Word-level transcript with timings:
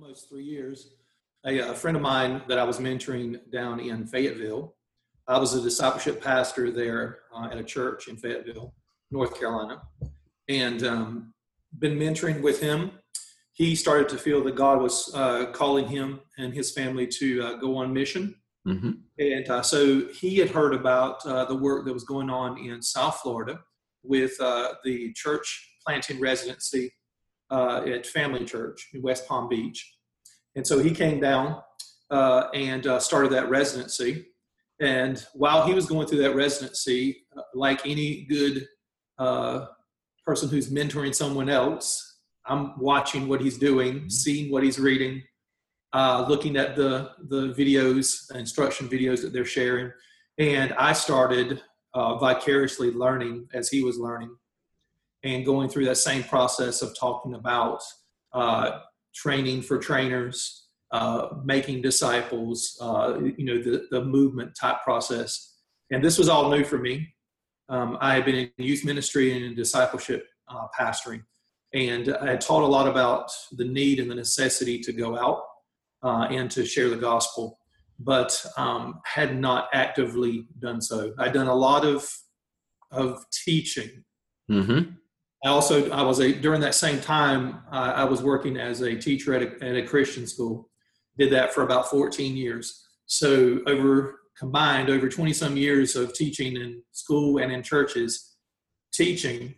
almost 0.00 0.28
three 0.28 0.44
years. 0.44 0.94
A, 1.44 1.58
a, 1.58 1.74
friend 1.74 1.96
of 1.96 2.02
mine 2.02 2.42
that 2.48 2.58
I 2.58 2.64
was 2.64 2.78
mentoring 2.78 3.38
down 3.50 3.80
in 3.80 4.06
Fayetteville, 4.06 4.74
I 5.28 5.38
was 5.38 5.54
a 5.54 5.60
discipleship 5.60 6.22
pastor 6.22 6.70
there 6.70 7.20
uh, 7.34 7.48
at 7.50 7.58
a 7.58 7.64
church 7.64 8.08
in 8.08 8.16
Fayetteville, 8.16 8.74
North 9.10 9.38
Carolina, 9.38 9.82
and 10.48 10.82
um, 10.84 11.34
been 11.78 11.98
mentoring 11.98 12.40
with 12.40 12.60
him. 12.60 12.92
He 13.52 13.74
started 13.74 14.08
to 14.10 14.16
feel 14.16 14.42
that 14.44 14.54
God 14.54 14.80
was 14.80 15.14
uh, 15.14 15.46
calling 15.52 15.86
him 15.86 16.20
and 16.38 16.54
his 16.54 16.72
family 16.72 17.06
to 17.18 17.42
uh, 17.42 17.56
go 17.56 17.76
on 17.76 17.92
mission. 17.92 18.34
Mm-hmm. 18.66 18.92
And 19.18 19.50
uh, 19.50 19.62
so 19.62 20.06
he 20.08 20.38
had 20.38 20.48
heard 20.48 20.74
about 20.74 21.24
uh, 21.26 21.44
the 21.44 21.56
work 21.56 21.84
that 21.84 21.92
was 21.92 22.04
going 22.04 22.30
on 22.30 22.58
in 22.58 22.80
South 22.80 23.16
Florida 23.16 23.60
with 24.02 24.32
uh, 24.40 24.74
the 24.82 25.12
church 25.12 25.76
planting 25.84 26.20
residency 26.20 26.90
uh, 27.50 27.82
at 27.86 28.06
Family 28.06 28.44
Church 28.44 28.88
in 28.94 29.02
West 29.02 29.26
Palm 29.26 29.48
Beach. 29.48 29.96
And 30.56 30.66
so 30.66 30.78
he 30.78 30.90
came 30.90 31.20
down 31.20 31.62
uh, 32.10 32.48
and 32.54 32.86
uh, 32.86 32.98
started 32.98 33.32
that 33.32 33.50
residency. 33.50 34.26
And 34.80 35.24
while 35.34 35.66
he 35.66 35.74
was 35.74 35.86
going 35.86 36.06
through 36.06 36.22
that 36.22 36.34
residency, 36.34 37.26
uh, 37.36 37.42
like 37.54 37.86
any 37.86 38.22
good 38.22 38.66
uh, 39.18 39.66
person 40.24 40.48
who's 40.48 40.70
mentoring 40.70 41.14
someone 41.14 41.48
else, 41.48 42.18
I'm 42.46 42.78
watching 42.80 43.28
what 43.28 43.40
he's 43.40 43.58
doing, 43.58 43.94
mm-hmm. 43.94 44.08
seeing 44.08 44.50
what 44.50 44.62
he's 44.62 44.78
reading, 44.78 45.22
uh, 45.92 46.24
looking 46.28 46.56
at 46.56 46.76
the 46.76 47.10
the 47.28 47.52
videos, 47.52 48.34
instruction 48.34 48.88
videos 48.88 49.22
that 49.22 49.32
they're 49.32 49.44
sharing, 49.44 49.92
and 50.38 50.72
I 50.74 50.92
started 50.94 51.60
vicariously 51.94 52.92
learning 52.92 53.48
as 53.52 53.68
he 53.68 53.82
was 53.82 53.98
learning 53.98 54.34
and 55.22 55.44
going 55.44 55.68
through 55.68 55.84
that 55.86 55.96
same 55.96 56.24
process 56.24 56.82
of 56.82 56.98
talking 56.98 57.34
about 57.34 57.82
uh, 58.32 58.80
training 59.14 59.62
for 59.62 59.78
trainers, 59.78 60.68
uh, 60.92 61.28
making 61.44 61.82
disciples, 61.82 62.76
uh, 62.80 63.18
you 63.36 63.44
know, 63.44 63.62
the, 63.62 63.86
the 63.90 64.04
movement 64.04 64.54
type 64.58 64.82
process. 64.82 65.58
And 65.90 66.02
this 66.02 66.18
was 66.18 66.28
all 66.28 66.50
new 66.50 66.64
for 66.64 66.78
me. 66.78 67.14
Um, 67.68 67.98
I 68.00 68.14
had 68.14 68.24
been 68.24 68.34
in 68.34 68.50
youth 68.56 68.84
ministry 68.84 69.32
and 69.32 69.44
in 69.44 69.54
discipleship 69.54 70.26
uh, 70.48 70.66
pastoring, 70.78 71.22
and 71.72 72.16
I 72.16 72.30
had 72.30 72.40
taught 72.40 72.62
a 72.62 72.66
lot 72.66 72.88
about 72.88 73.30
the 73.52 73.64
need 73.64 74.00
and 74.00 74.10
the 74.10 74.14
necessity 74.14 74.80
to 74.80 74.92
go 74.92 75.16
out 75.16 75.42
uh, 76.02 76.26
and 76.30 76.50
to 76.50 76.64
share 76.64 76.88
the 76.88 76.96
gospel, 76.96 77.60
but 78.00 78.44
um, 78.56 79.00
had 79.04 79.38
not 79.38 79.68
actively 79.72 80.48
done 80.58 80.80
so. 80.80 81.12
I'd 81.18 81.32
done 81.32 81.48
a 81.48 81.54
lot 81.54 81.84
of 81.84 82.08
of 82.90 83.24
teaching. 83.44 84.02
Mm-hmm 84.50 84.94
I 85.44 85.48
also 85.48 85.90
I 85.90 86.02
was 86.02 86.20
a 86.20 86.32
during 86.32 86.60
that 86.60 86.74
same 86.74 87.00
time 87.00 87.62
uh, 87.72 87.92
I 87.96 88.04
was 88.04 88.22
working 88.22 88.56
as 88.56 88.82
a 88.82 88.94
teacher 88.94 89.34
at 89.34 89.42
a, 89.42 89.64
at 89.64 89.76
a 89.76 89.86
Christian 89.86 90.26
school. 90.26 90.68
Did 91.18 91.32
that 91.32 91.52
for 91.52 91.62
about 91.62 91.88
14 91.88 92.36
years. 92.36 92.86
So 93.06 93.60
over 93.66 94.20
combined 94.38 94.88
over 94.88 95.08
20 95.08 95.32
some 95.32 95.56
years 95.56 95.96
of 95.96 96.14
teaching 96.14 96.56
in 96.56 96.82
school 96.92 97.38
and 97.38 97.52
in 97.52 97.62
churches, 97.62 98.36
teaching, 98.92 99.54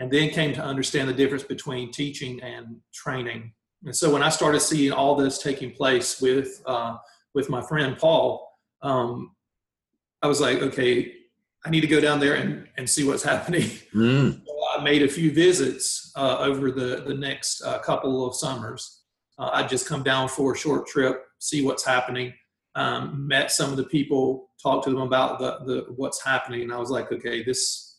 and 0.00 0.10
then 0.10 0.30
came 0.30 0.52
to 0.54 0.62
understand 0.62 1.08
the 1.08 1.12
difference 1.12 1.44
between 1.44 1.92
teaching 1.92 2.40
and 2.42 2.76
training. 2.92 3.52
And 3.84 3.94
so 3.94 4.12
when 4.12 4.22
I 4.22 4.28
started 4.28 4.60
seeing 4.60 4.92
all 4.92 5.14
this 5.14 5.40
taking 5.40 5.72
place 5.72 6.20
with 6.20 6.62
uh, 6.66 6.96
with 7.34 7.48
my 7.48 7.62
friend 7.62 7.96
Paul, 7.96 8.48
um, 8.82 9.32
I 10.22 10.26
was 10.26 10.40
like, 10.40 10.62
okay, 10.62 11.12
I 11.64 11.70
need 11.70 11.82
to 11.82 11.86
go 11.86 12.00
down 12.00 12.18
there 12.18 12.34
and, 12.34 12.66
and 12.76 12.88
see 12.88 13.04
what's 13.04 13.22
happening. 13.32 13.70
Mm. 13.94 14.42
Made 14.82 15.02
a 15.02 15.08
few 15.08 15.32
visits 15.32 16.12
uh, 16.16 16.38
over 16.38 16.70
the, 16.70 17.02
the 17.06 17.14
next 17.14 17.62
uh, 17.62 17.78
couple 17.80 18.26
of 18.26 18.34
summers. 18.34 19.02
Uh, 19.38 19.50
I'd 19.52 19.68
just 19.68 19.88
come 19.88 20.02
down 20.02 20.28
for 20.28 20.54
a 20.54 20.56
short 20.56 20.86
trip, 20.86 21.24
see 21.38 21.64
what's 21.64 21.84
happening, 21.84 22.32
um, 22.74 23.26
met 23.26 23.50
some 23.50 23.70
of 23.70 23.76
the 23.76 23.84
people, 23.84 24.50
talked 24.62 24.84
to 24.84 24.90
them 24.90 25.00
about 25.00 25.38
the, 25.38 25.58
the 25.64 25.86
what's 25.96 26.24
happening, 26.24 26.62
and 26.62 26.72
I 26.72 26.78
was 26.78 26.90
like, 26.90 27.12
okay, 27.12 27.42
this 27.42 27.96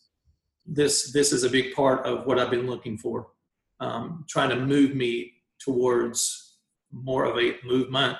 this 0.66 1.12
this 1.12 1.32
is 1.32 1.44
a 1.44 1.50
big 1.50 1.74
part 1.74 2.06
of 2.06 2.26
what 2.26 2.38
I've 2.38 2.50
been 2.50 2.66
looking 2.66 2.96
for, 2.96 3.28
um, 3.80 4.24
trying 4.28 4.50
to 4.50 4.56
move 4.56 4.94
me 4.94 5.32
towards 5.58 6.56
more 6.92 7.24
of 7.24 7.38
a 7.38 7.56
movement 7.64 8.18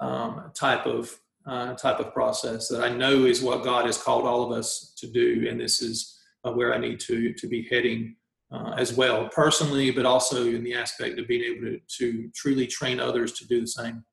um, 0.00 0.50
type 0.54 0.86
of 0.86 1.16
uh, 1.46 1.74
type 1.74 2.00
of 2.00 2.12
process 2.12 2.68
that 2.68 2.82
I 2.82 2.88
know 2.88 3.24
is 3.24 3.42
what 3.42 3.64
God 3.64 3.86
has 3.86 4.02
called 4.02 4.26
all 4.26 4.42
of 4.42 4.56
us 4.56 4.94
to 4.98 5.06
do, 5.06 5.46
and 5.48 5.60
this 5.60 5.82
is 5.82 6.18
uh, 6.44 6.52
where 6.52 6.74
I 6.74 6.78
need 6.78 7.00
to 7.00 7.32
to 7.32 7.46
be 7.46 7.66
heading 7.70 8.16
uh, 8.52 8.74
as 8.76 8.94
well, 8.94 9.28
personally, 9.28 9.90
but 9.90 10.06
also 10.06 10.46
in 10.46 10.62
the 10.62 10.74
aspect 10.74 11.18
of 11.18 11.26
being 11.26 11.42
able 11.42 11.66
to, 11.66 11.80
to 11.98 12.30
truly 12.34 12.66
train 12.66 13.00
others 13.00 13.32
to 13.32 13.46
do 13.46 13.60
the 13.60 13.66
same. 13.66 14.04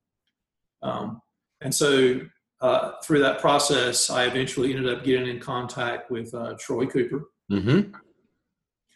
Um, 0.82 1.20
and 1.60 1.72
so 1.72 2.20
uh, 2.60 2.92
through 3.04 3.20
that 3.20 3.40
process, 3.40 4.10
I 4.10 4.24
eventually 4.24 4.74
ended 4.74 4.92
up 4.92 5.04
getting 5.04 5.28
in 5.28 5.38
contact 5.38 6.10
with 6.10 6.34
uh, 6.34 6.54
Troy 6.58 6.86
Cooper. 6.86 7.30
Mm-hmm. 7.50 7.94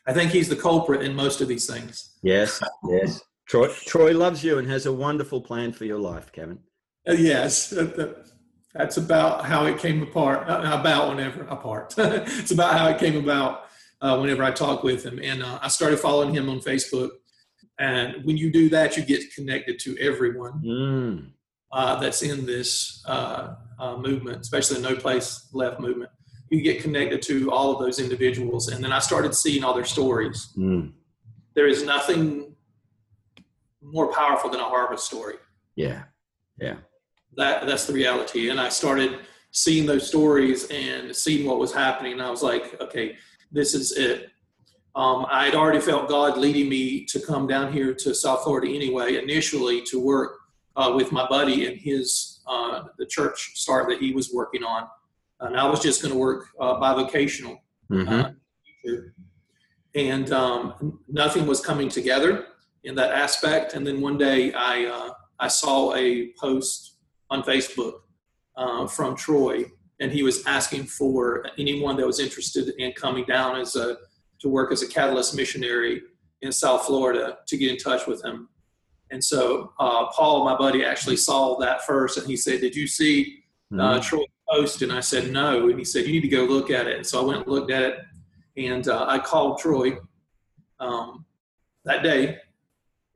I 0.08 0.12
think 0.12 0.30
he's 0.30 0.48
the 0.48 0.56
culprit 0.56 1.02
in 1.02 1.14
most 1.14 1.40
of 1.40 1.48
these 1.48 1.66
things. 1.66 2.16
Yes, 2.22 2.60
yes. 2.88 3.20
Troy, 3.46 3.68
Troy 3.68 4.16
loves 4.16 4.42
you 4.42 4.58
and 4.58 4.68
has 4.68 4.86
a 4.86 4.92
wonderful 4.92 5.40
plan 5.40 5.72
for 5.72 5.84
your 5.84 5.98
life, 5.98 6.32
Kevin. 6.32 6.58
Uh, 7.08 7.12
yes, 7.12 7.72
that's 8.76 8.96
about 8.96 9.44
how 9.44 9.66
it 9.66 9.78
came 9.78 10.02
apart. 10.02 10.48
Uh, 10.48 10.78
about 10.78 11.08
whenever 11.08 11.42
apart. 11.44 11.94
it's 11.98 12.50
about 12.50 12.78
how 12.78 12.88
it 12.88 12.98
came 12.98 13.16
about 13.16 13.66
uh, 14.00 14.18
whenever 14.18 14.42
I 14.42 14.50
talked 14.50 14.84
with 14.84 15.04
him, 15.04 15.18
and 15.22 15.42
uh, 15.42 15.58
I 15.62 15.68
started 15.68 15.98
following 15.98 16.34
him 16.34 16.48
on 16.48 16.60
Facebook. 16.60 17.10
And 17.78 18.24
when 18.24 18.36
you 18.36 18.50
do 18.50 18.68
that, 18.70 18.96
you 18.96 19.04
get 19.04 19.34
connected 19.34 19.78
to 19.80 19.98
everyone 19.98 20.62
mm. 20.64 21.30
uh, 21.72 22.00
that's 22.00 22.22
in 22.22 22.46
this 22.46 23.02
uh, 23.06 23.54
uh, 23.78 23.96
movement, 23.96 24.40
especially 24.40 24.80
the 24.80 24.88
No 24.88 24.96
Place 24.96 25.48
Left 25.52 25.78
movement. 25.80 26.10
You 26.48 26.62
get 26.62 26.80
connected 26.80 27.22
to 27.22 27.50
all 27.50 27.72
of 27.72 27.78
those 27.78 27.98
individuals, 27.98 28.68
and 28.68 28.82
then 28.82 28.92
I 28.92 28.98
started 29.00 29.34
seeing 29.34 29.64
all 29.64 29.74
their 29.74 29.84
stories. 29.84 30.52
Mm. 30.56 30.92
There 31.54 31.66
is 31.66 31.82
nothing 31.82 32.54
more 33.82 34.12
powerful 34.12 34.50
than 34.50 34.60
a 34.60 34.64
harvest 34.64 35.06
story. 35.06 35.36
Yeah, 35.74 36.04
yeah 36.58 36.76
that 37.36 37.66
that's 37.66 37.86
the 37.86 37.92
reality. 37.92 38.50
And 38.50 38.60
I 38.60 38.68
started 38.68 39.20
seeing 39.50 39.86
those 39.86 40.06
stories 40.06 40.68
and 40.70 41.14
seeing 41.14 41.46
what 41.46 41.58
was 41.58 41.72
happening. 41.72 42.12
And 42.12 42.22
I 42.22 42.30
was 42.30 42.42
like, 42.42 42.80
okay, 42.80 43.16
this 43.50 43.74
is 43.74 43.92
it. 43.96 44.30
Um, 44.94 45.26
I 45.30 45.44
had 45.44 45.54
already 45.54 45.80
felt 45.80 46.08
God 46.08 46.38
leading 46.38 46.68
me 46.68 47.04
to 47.06 47.20
come 47.20 47.46
down 47.46 47.72
here 47.72 47.94
to 47.94 48.14
South 48.14 48.44
Florida 48.44 48.68
anyway, 48.68 49.16
initially 49.22 49.82
to 49.82 50.00
work 50.00 50.38
uh, 50.74 50.92
with 50.94 51.12
my 51.12 51.26
buddy 51.28 51.66
and 51.66 51.78
his 51.78 52.40
uh, 52.46 52.84
the 52.98 53.06
church 53.06 53.52
start 53.54 53.88
that 53.88 53.98
he 53.98 54.12
was 54.12 54.32
working 54.32 54.62
on. 54.62 54.86
And 55.40 55.56
I 55.58 55.68
was 55.68 55.80
just 55.80 56.00
going 56.00 56.12
to 56.12 56.18
work 56.18 56.46
uh, 56.60 56.80
bivocational. 56.80 57.58
Mm-hmm. 57.90 58.88
Uh, 58.88 58.96
and 59.94 60.32
um, 60.32 61.00
nothing 61.08 61.46
was 61.46 61.60
coming 61.60 61.88
together 61.88 62.46
in 62.84 62.94
that 62.94 63.10
aspect. 63.10 63.74
And 63.74 63.86
then 63.86 64.00
one 64.00 64.16
day 64.18 64.52
I, 64.52 64.84
uh, 64.84 65.10
I 65.40 65.48
saw 65.48 65.94
a 65.94 66.32
post 66.38 66.95
on 67.30 67.42
Facebook 67.42 68.00
uh, 68.56 68.86
from 68.86 69.16
Troy, 69.16 69.64
and 70.00 70.12
he 70.12 70.22
was 70.22 70.44
asking 70.46 70.84
for 70.84 71.46
anyone 71.58 71.96
that 71.96 72.06
was 72.06 72.20
interested 72.20 72.68
in 72.78 72.92
coming 72.92 73.24
down 73.24 73.60
as 73.60 73.76
a 73.76 73.96
to 74.38 74.48
work 74.48 74.70
as 74.70 74.82
a 74.82 74.88
catalyst 74.88 75.34
missionary 75.34 76.02
in 76.42 76.52
South 76.52 76.84
Florida 76.84 77.38
to 77.46 77.56
get 77.56 77.70
in 77.70 77.78
touch 77.78 78.06
with 78.06 78.22
him. 78.22 78.48
And 79.10 79.22
so 79.22 79.72
uh, 79.78 80.06
Paul, 80.12 80.44
my 80.44 80.56
buddy, 80.56 80.84
actually 80.84 81.16
saw 81.16 81.56
that 81.58 81.82
first, 81.82 82.18
and 82.18 82.26
he 82.26 82.36
said, 82.36 82.60
"Did 82.60 82.74
you 82.74 82.86
see 82.86 83.44
uh, 83.72 83.76
mm-hmm. 83.76 84.00
Troy 84.00 84.24
post?" 84.50 84.82
And 84.82 84.92
I 84.92 85.00
said, 85.00 85.30
"No." 85.30 85.68
And 85.68 85.78
he 85.78 85.84
said, 85.84 86.06
"You 86.06 86.12
need 86.12 86.22
to 86.22 86.28
go 86.28 86.44
look 86.44 86.70
at 86.70 86.86
it." 86.86 86.96
And 86.96 87.06
so 87.06 87.22
I 87.22 87.24
went 87.24 87.38
and 87.38 87.46
looked 87.48 87.70
at 87.70 87.82
it, 87.82 87.98
and 88.56 88.88
uh, 88.88 89.06
I 89.08 89.18
called 89.18 89.58
Troy 89.58 89.96
um, 90.80 91.24
that 91.84 92.02
day 92.02 92.38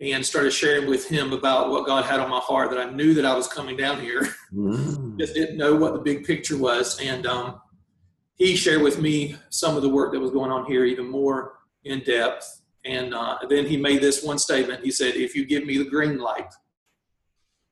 and 0.00 0.24
started 0.24 0.52
sharing 0.52 0.88
with 0.88 1.08
him 1.08 1.32
about 1.32 1.70
what 1.70 1.86
God 1.86 2.04
had 2.04 2.20
on 2.20 2.30
my 2.30 2.38
heart 2.38 2.70
that 2.70 2.78
I 2.78 2.90
knew 2.90 3.12
that 3.14 3.26
I 3.26 3.34
was 3.34 3.46
coming 3.46 3.76
down 3.76 4.00
here. 4.00 4.34
Mm. 4.52 5.18
Just 5.18 5.34
didn't 5.34 5.58
know 5.58 5.76
what 5.76 5.92
the 5.92 5.98
big 5.98 6.24
picture 6.24 6.56
was. 6.56 6.98
And 7.00 7.26
um, 7.26 7.60
he 8.36 8.56
shared 8.56 8.82
with 8.82 9.00
me 9.00 9.36
some 9.50 9.76
of 9.76 9.82
the 9.82 9.88
work 9.88 10.12
that 10.12 10.20
was 10.20 10.30
going 10.30 10.50
on 10.50 10.64
here 10.64 10.84
even 10.86 11.08
more 11.08 11.58
in 11.84 12.00
depth. 12.00 12.62
And 12.84 13.12
uh, 13.14 13.38
then 13.50 13.66
he 13.66 13.76
made 13.76 14.00
this 14.00 14.24
one 14.24 14.38
statement. 14.38 14.82
He 14.82 14.90
said, 14.90 15.14
If 15.16 15.36
you 15.36 15.44
give 15.44 15.66
me 15.66 15.76
the 15.76 15.84
green 15.84 16.18
light, 16.18 16.52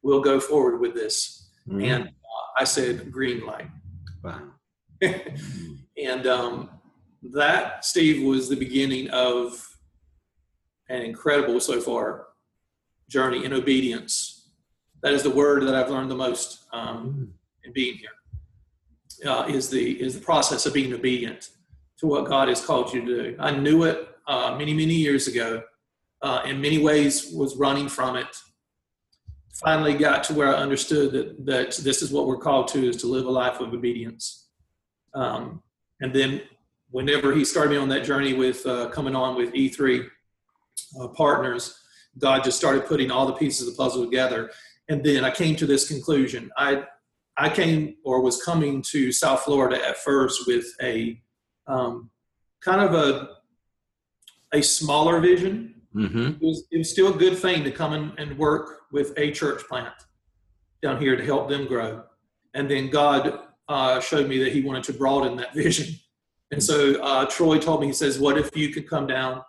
we'll 0.03 0.21
go 0.21 0.39
forward 0.39 0.81
with 0.81 0.95
this. 0.95 1.49
Mm. 1.67 1.85
And 1.85 2.09
uh, 2.09 2.61
I 2.61 2.65
said, 2.65 3.11
Green 3.11 3.47
light. 3.47 3.71
Wow. 4.23 4.43
and 5.01 6.27
um, 6.27 6.69
that, 7.23 7.87
Steve, 7.87 8.23
was 8.23 8.51
the 8.51 8.57
beginning 8.57 9.09
of 9.09 9.67
and 10.89 11.03
incredible 11.03 11.61
so 11.61 11.81
far 11.81 12.29
journey 13.09 13.45
in 13.45 13.53
obedience. 13.53 14.51
That 15.03 15.13
is 15.13 15.23
the 15.23 15.31
word 15.31 15.63
that 15.65 15.75
I've 15.75 15.91
learned 15.91 16.11
the 16.11 16.17
most 16.17 16.65
um, 16.73 17.33
in 17.65 17.73
being 17.73 17.97
here. 17.97 18.11
Uh, 19.27 19.47
is 19.49 19.69
the 19.69 20.01
is 20.01 20.15
the 20.15 20.21
process 20.21 20.65
of 20.67 20.73
being 20.73 20.93
obedient 20.93 21.51
to 21.99 22.07
what 22.07 22.27
God 22.27 22.49
has 22.49 22.65
called 22.65 22.93
you 22.93 23.01
to 23.05 23.07
do. 23.07 23.37
I 23.41 23.51
knew 23.51 23.83
it 23.85 24.09
uh, 24.29 24.55
many 24.57 24.73
many 24.73 24.95
years 24.95 25.27
ago. 25.27 25.63
Uh, 26.21 26.43
in 26.45 26.61
many 26.61 26.79
ways, 26.79 27.33
was 27.33 27.57
running 27.57 27.89
from 27.89 28.17
it, 28.17 28.27
finally 29.55 29.95
got 29.95 30.25
to 30.25 30.35
where 30.35 30.55
I 30.55 30.59
understood 30.59 31.13
that 31.13 31.47
that 31.47 31.77
this 31.83 32.03
is 32.03 32.13
what 32.13 32.27
we're 32.27 32.39
called 32.39 32.69
to 32.69 32.89
is 32.89 32.97
to 32.99 33.07
live 33.07 33.27
a 33.27 33.31
life 33.31 33.61
of 33.61 33.73
obedience. 33.73 34.49
Um, 35.15 35.63
and 36.01 36.15
then 36.15 36.43
whenever 36.91 37.35
he 37.35 37.45
started 37.45 37.71
me 37.71 37.77
on 37.77 37.89
that 37.89 38.05
journey 38.05 38.35
with 38.35 38.65
uh, 38.67 38.89
coming 38.91 39.17
on 39.17 39.37
with 39.37 39.53
E3 39.53 40.09
uh, 41.01 41.09
partners, 41.09 41.79
God 42.19 42.45
just 42.45 42.59
started 42.59 42.87
putting 42.87 43.11
all 43.11 43.27
the 43.27 43.35
pieces 43.35 43.67
of 43.67 43.75
the 43.75 43.83
puzzle 43.83 44.05
together. 44.05 44.51
And 44.89 45.05
then 45.05 45.25
I 45.25 45.31
came 45.31 45.55
to 45.57 45.67
this 45.67 45.89
conclusion. 45.89 46.51
I 46.57 46.85
I 47.37 47.49
came 47.49 47.95
or 48.05 48.21
was 48.21 48.43
coming 48.43 48.83
to 48.91 49.13
South 49.13 49.43
Florida 49.43 49.81
at 49.87 49.99
first 49.99 50.47
with 50.49 50.67
a 50.83 51.21
um, 51.69 52.11
kind 52.61 52.81
of 52.81 52.95
a 52.95 53.29
a 54.53 54.63
smaller 54.63 55.21
vision. 55.21 55.75
Mm-hmm. 55.95 56.27
It 56.27 56.41
was, 56.41 56.65
it 56.71 56.79
was 56.79 56.91
still 56.91 57.15
a 57.15 57.17
good 57.17 57.37
thing 57.37 57.65
to 57.65 57.71
come 57.71 57.93
in 57.93 58.13
and 58.19 58.39
work 58.39 58.83
with 58.93 59.13
a 59.17 59.31
church 59.31 59.63
plant 59.69 59.95
down 60.83 61.01
here 61.01 61.17
to 61.17 61.25
help 61.25 61.49
them 61.49 61.67
grow. 61.67 62.03
And 62.55 62.71
then 62.71 62.89
God 62.89 63.41
uh, 63.69 64.01
showed 64.01 64.29
me 64.29 64.39
that 64.43 64.53
He 64.53 64.63
wanted 64.63 64.85
to 64.85 64.93
broaden 64.93 65.37
that 65.37 65.55
vision. 65.65 65.95
And 66.51 66.63
so 66.63 67.01
uh, 67.03 67.27
Troy 67.27 67.59
told 67.59 67.81
me, 67.81 67.89
he 67.89 67.93
says, 67.93 68.19
What 68.19 68.39
if 68.39 68.57
you 68.57 68.71
could 68.71 68.89
come 68.89 69.07
down, 69.07 69.43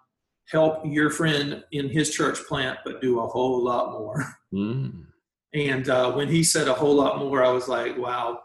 help 0.51 0.81
your 0.85 1.09
friend 1.09 1.63
in 1.71 1.89
his 1.89 2.11
church 2.11 2.39
plant, 2.47 2.79
but 2.83 3.01
do 3.01 3.19
a 3.19 3.27
whole 3.27 3.63
lot 3.63 3.91
more? 3.91 4.25
Mm. 4.51 5.05
And 5.53 5.89
uh, 5.89 6.11
when 6.13 6.27
he 6.27 6.43
said 6.43 6.67
a 6.67 6.73
whole 6.73 6.95
lot 6.95 7.19
more, 7.19 7.43
I 7.43 7.51
was 7.51 7.67
like, 7.67 7.95
wow, 7.95 8.39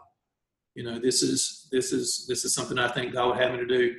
you 0.75 0.83
know, 0.83 0.99
this 0.99 1.23
is 1.23 1.67
this 1.71 1.91
is 1.91 2.27
this 2.27 2.45
is 2.45 2.53
something 2.53 2.77
I 2.77 2.87
think 2.89 3.11
God 3.13 3.29
would 3.29 3.37
have 3.39 3.53
me 3.53 3.57
to 3.57 3.65
do. 3.65 3.95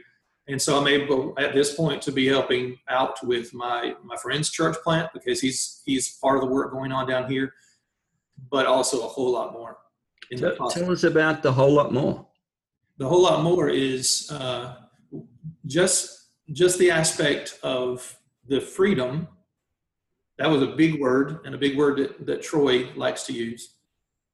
And 0.46 0.62
so 0.62 0.78
I'm 0.78 0.86
able 0.86 1.34
at 1.36 1.52
this 1.52 1.74
point 1.74 2.00
to 2.02 2.12
be 2.12 2.28
helping 2.28 2.78
out 2.88 3.16
with 3.26 3.52
my 3.52 3.94
my 4.04 4.16
friend's 4.22 4.50
church 4.50 4.76
plant 4.84 5.10
because 5.12 5.40
he's 5.40 5.82
he's 5.84 6.16
part 6.18 6.36
of 6.36 6.42
the 6.42 6.54
work 6.54 6.70
going 6.70 6.92
on 6.92 7.08
down 7.08 7.28
here, 7.28 7.52
but 8.52 8.66
also 8.66 9.04
a 9.04 9.08
whole 9.08 9.32
lot 9.32 9.52
more. 9.52 9.78
in 10.30 10.38
Tell, 10.38 10.70
tell 10.70 10.92
us 10.92 11.02
about 11.02 11.42
the 11.42 11.52
whole 11.52 11.72
lot 11.72 11.92
more. 11.92 12.24
the 12.98 13.08
whole 13.08 13.22
lot 13.24 13.42
more 13.42 13.68
is 13.68 14.30
uh, 14.30 14.76
just 15.66 16.15
just 16.52 16.78
the 16.78 16.90
aspect 16.90 17.58
of 17.62 18.16
the 18.48 18.60
freedom. 18.60 19.28
That 20.38 20.50
was 20.50 20.62
a 20.62 20.66
big 20.68 21.00
word 21.00 21.40
and 21.44 21.54
a 21.54 21.58
big 21.58 21.76
word 21.76 21.98
that, 21.98 22.26
that 22.26 22.42
Troy 22.42 22.90
likes 22.94 23.24
to 23.24 23.32
use. 23.32 23.74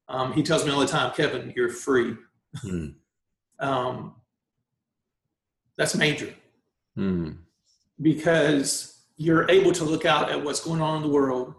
Um, 0.08 0.32
he 0.32 0.42
tells 0.42 0.64
me 0.64 0.70
all 0.72 0.80
the 0.80 0.86
time, 0.86 1.12
Kevin, 1.14 1.52
you're 1.56 1.70
free. 1.70 2.16
Mm. 2.64 2.94
Um, 3.60 4.16
that's 5.76 5.94
major 5.94 6.34
Mm. 6.98 7.36
because 8.00 9.04
you're 9.16 9.48
able 9.48 9.70
to 9.70 9.84
look 9.84 10.04
out 10.04 10.32
at 10.32 10.42
what's 10.42 10.58
going 10.64 10.80
on 10.80 10.96
in 10.96 11.02
the 11.02 11.14
world. 11.14 11.54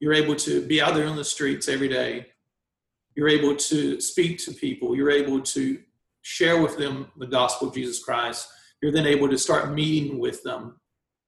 You're 0.00 0.14
able 0.14 0.34
to 0.34 0.66
be 0.66 0.82
out 0.82 0.94
there 0.94 1.06
on 1.06 1.14
the 1.14 1.24
streets 1.24 1.68
every 1.68 1.88
day. 1.88 2.26
You're 3.14 3.28
able 3.28 3.54
to 3.54 4.00
speak 4.00 4.38
to 4.46 4.52
people. 4.52 4.96
You're 4.96 5.12
able 5.12 5.40
to 5.40 5.78
share 6.22 6.60
with 6.60 6.76
them 6.76 7.12
the 7.18 7.26
gospel 7.26 7.68
of 7.68 7.74
Jesus 7.74 8.02
Christ. 8.02 8.48
You're 8.82 8.92
then 8.92 9.06
able 9.06 9.28
to 9.28 9.38
start 9.38 9.72
meeting 9.72 10.18
with 10.18 10.42
them, 10.42 10.80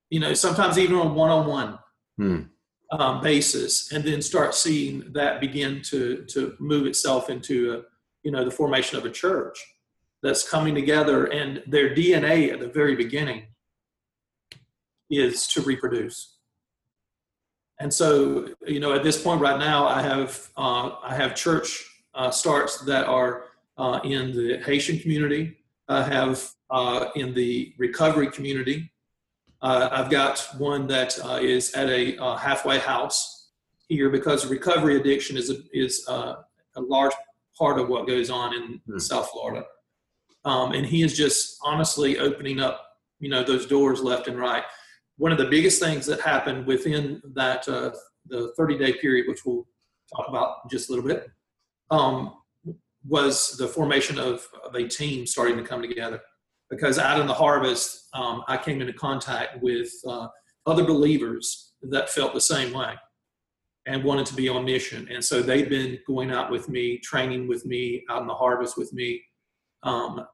you 0.09 0.21
know, 0.21 0.35
sometimes 0.35 0.79
even 0.79 0.97
on 0.97 1.15
one 1.15 1.31
on 1.31 1.47
one 1.47 1.79
basis, 3.23 3.93
and 3.93 4.05
then 4.05 4.21
start 4.21 4.55
seeing 4.55 5.13
that 5.13 5.41
begin 5.41 5.83
to, 5.83 6.25
to 6.29 6.55
move 6.59 6.87
itself 6.87 7.31
into, 7.31 7.75
a, 7.75 7.83
you 8.23 8.31
know, 8.31 8.45
the 8.45 8.51
formation 8.51 8.99
of 8.99 9.05
a 9.05 9.11
church 9.11 9.59
that's 10.23 10.49
coming 10.49 10.75
together. 10.75 11.27
And 11.27 11.63
their 11.67 11.95
DNA 11.95 12.53
at 12.53 12.61
the 12.61 12.69
very 12.69 12.97
beginning 12.97 13.47
is 15.09 15.47
to 15.49 15.63
reproduce. 15.63 16.37
And 17.81 17.93
so, 17.93 18.49
you 18.67 18.79
know, 18.79 18.93
at 18.93 19.03
this 19.03 19.23
point 19.23 19.41
right 19.41 19.59
now, 19.59 19.87
I 19.87 20.03
have 20.03 20.51
uh, 20.57 20.97
I 21.03 21.15
have 21.15 21.35
church 21.35 21.83
uh, 22.15 22.31
starts 22.31 22.83
that 22.83 23.07
are 23.07 23.45
uh, 23.79 24.01
in 24.05 24.33
the 24.33 24.59
Haitian 24.59 24.99
community. 24.99 25.57
I 25.91 26.05
have 26.05 26.49
uh, 26.71 27.07
in 27.17 27.35
the 27.35 27.75
recovery 27.77 28.31
community. 28.31 28.93
Uh, 29.61 29.89
I've 29.91 30.09
got 30.09 30.39
one 30.57 30.87
that 30.87 31.19
uh, 31.23 31.41
is 31.43 31.75
at 31.75 31.89
a 31.89 32.17
uh, 32.17 32.37
halfway 32.37 32.79
house 32.79 33.49
here 33.89 34.09
because 34.09 34.47
recovery 34.47 34.97
addiction 34.97 35.37
is 35.37 35.51
a, 35.51 35.57
is 35.73 36.07
uh, 36.09 36.37
a 36.77 36.81
large 36.81 37.13
part 37.59 37.79
of 37.81 37.89
what 37.89 38.07
goes 38.07 38.31
on 38.31 38.55
in 38.55 38.81
Hmm. 38.87 38.99
South 38.99 39.31
Florida. 39.31 39.67
Um, 40.45 40.73
and 40.73 40.87
he 40.87 41.03
is 41.03 41.17
just 41.17 41.59
honestly 41.63 42.19
opening 42.19 42.61
up, 42.61 42.87
you 43.19 43.29
know, 43.29 43.43
those 43.43 43.67
doors 43.67 44.01
left 44.01 44.29
and 44.29 44.39
right. 44.39 44.63
One 45.19 45.33
of 45.33 45.39
the 45.39 45.47
biggest 45.47 45.83
things 45.83 46.07
that 46.07 46.21
happened 46.21 46.67
within 46.67 47.21
that 47.35 47.69
uh, 47.69 47.91
the 48.27 48.55
30 48.57 48.79
day 48.79 48.93
period, 48.95 49.27
which 49.29 49.45
we'll 49.45 49.67
talk 50.17 50.29
about 50.29 50.59
in 50.65 50.71
just 50.71 50.89
a 50.89 50.93
little 50.93 51.07
bit, 51.07 51.29
um, 51.91 52.35
was 53.07 53.57
the 53.57 53.69
formation 53.69 54.19
of, 54.19 54.47
of 54.65 54.75
a 54.75 54.87
team 54.87 55.27
starting 55.27 55.57
to 55.57 55.63
come 55.63 55.83
together. 55.83 56.21
Because 56.69 56.99
out 56.99 57.21
in 57.21 57.27
the 57.27 57.35
harvest, 57.35 58.09
um, 58.15 58.43
I 58.47 58.57
came 58.57 58.81
into 58.81 58.93
contact 58.93 59.63
with 59.63 59.91
uh, 60.07 60.29
other 60.67 60.85
believers 60.85 61.73
that 61.83 62.11
felt 62.11 62.35
the 62.35 62.41
same 62.41 62.73
way 62.73 62.95
and 63.87 64.05
wanted 64.05 64.27
to 64.27 64.35
be 64.35 64.49
on 64.49 64.65
mission. 64.65 65.09
And 65.11 65.25
so 65.25 65.43
they've 65.43 65.69
been 65.69 65.99
going 66.07 66.31
out 66.31 66.51
with 66.51 66.69
me, 66.69 66.99
training 66.99 67.49
with 67.49 67.65
me, 67.67 68.05
out 68.11 68.21
in 68.21 68.29
the 68.29 68.35
harvest 68.35 68.77
with 68.77 68.93
me. 68.93 69.23
Um, 69.83 70.25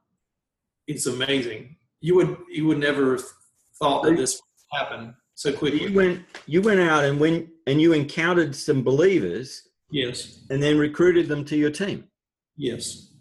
it's 0.85 1.05
amazing. 1.05 1.77
You 2.01 2.15
would 2.15 2.37
you 2.49 2.67
would 2.67 2.77
never 2.77 3.13
have 3.13 3.23
thought 3.79 4.03
that 4.03 4.15
this 4.15 4.39
would 4.39 4.79
happen 4.79 5.15
so 5.35 5.51
quickly. 5.51 5.83
You 5.83 5.93
went 5.93 6.25
you 6.45 6.61
went 6.61 6.79
out 6.79 7.03
and 7.03 7.19
when 7.19 7.49
and 7.65 7.81
you 7.81 7.93
encountered 7.93 8.55
some 8.55 8.83
believers 8.83 9.63
Yes, 9.89 10.45
and 10.49 10.61
then 10.61 10.77
recruited 10.77 11.27
them 11.27 11.45
to 11.45 11.55
your 11.55 11.71
team. 11.71 12.07
Yes. 12.57 13.13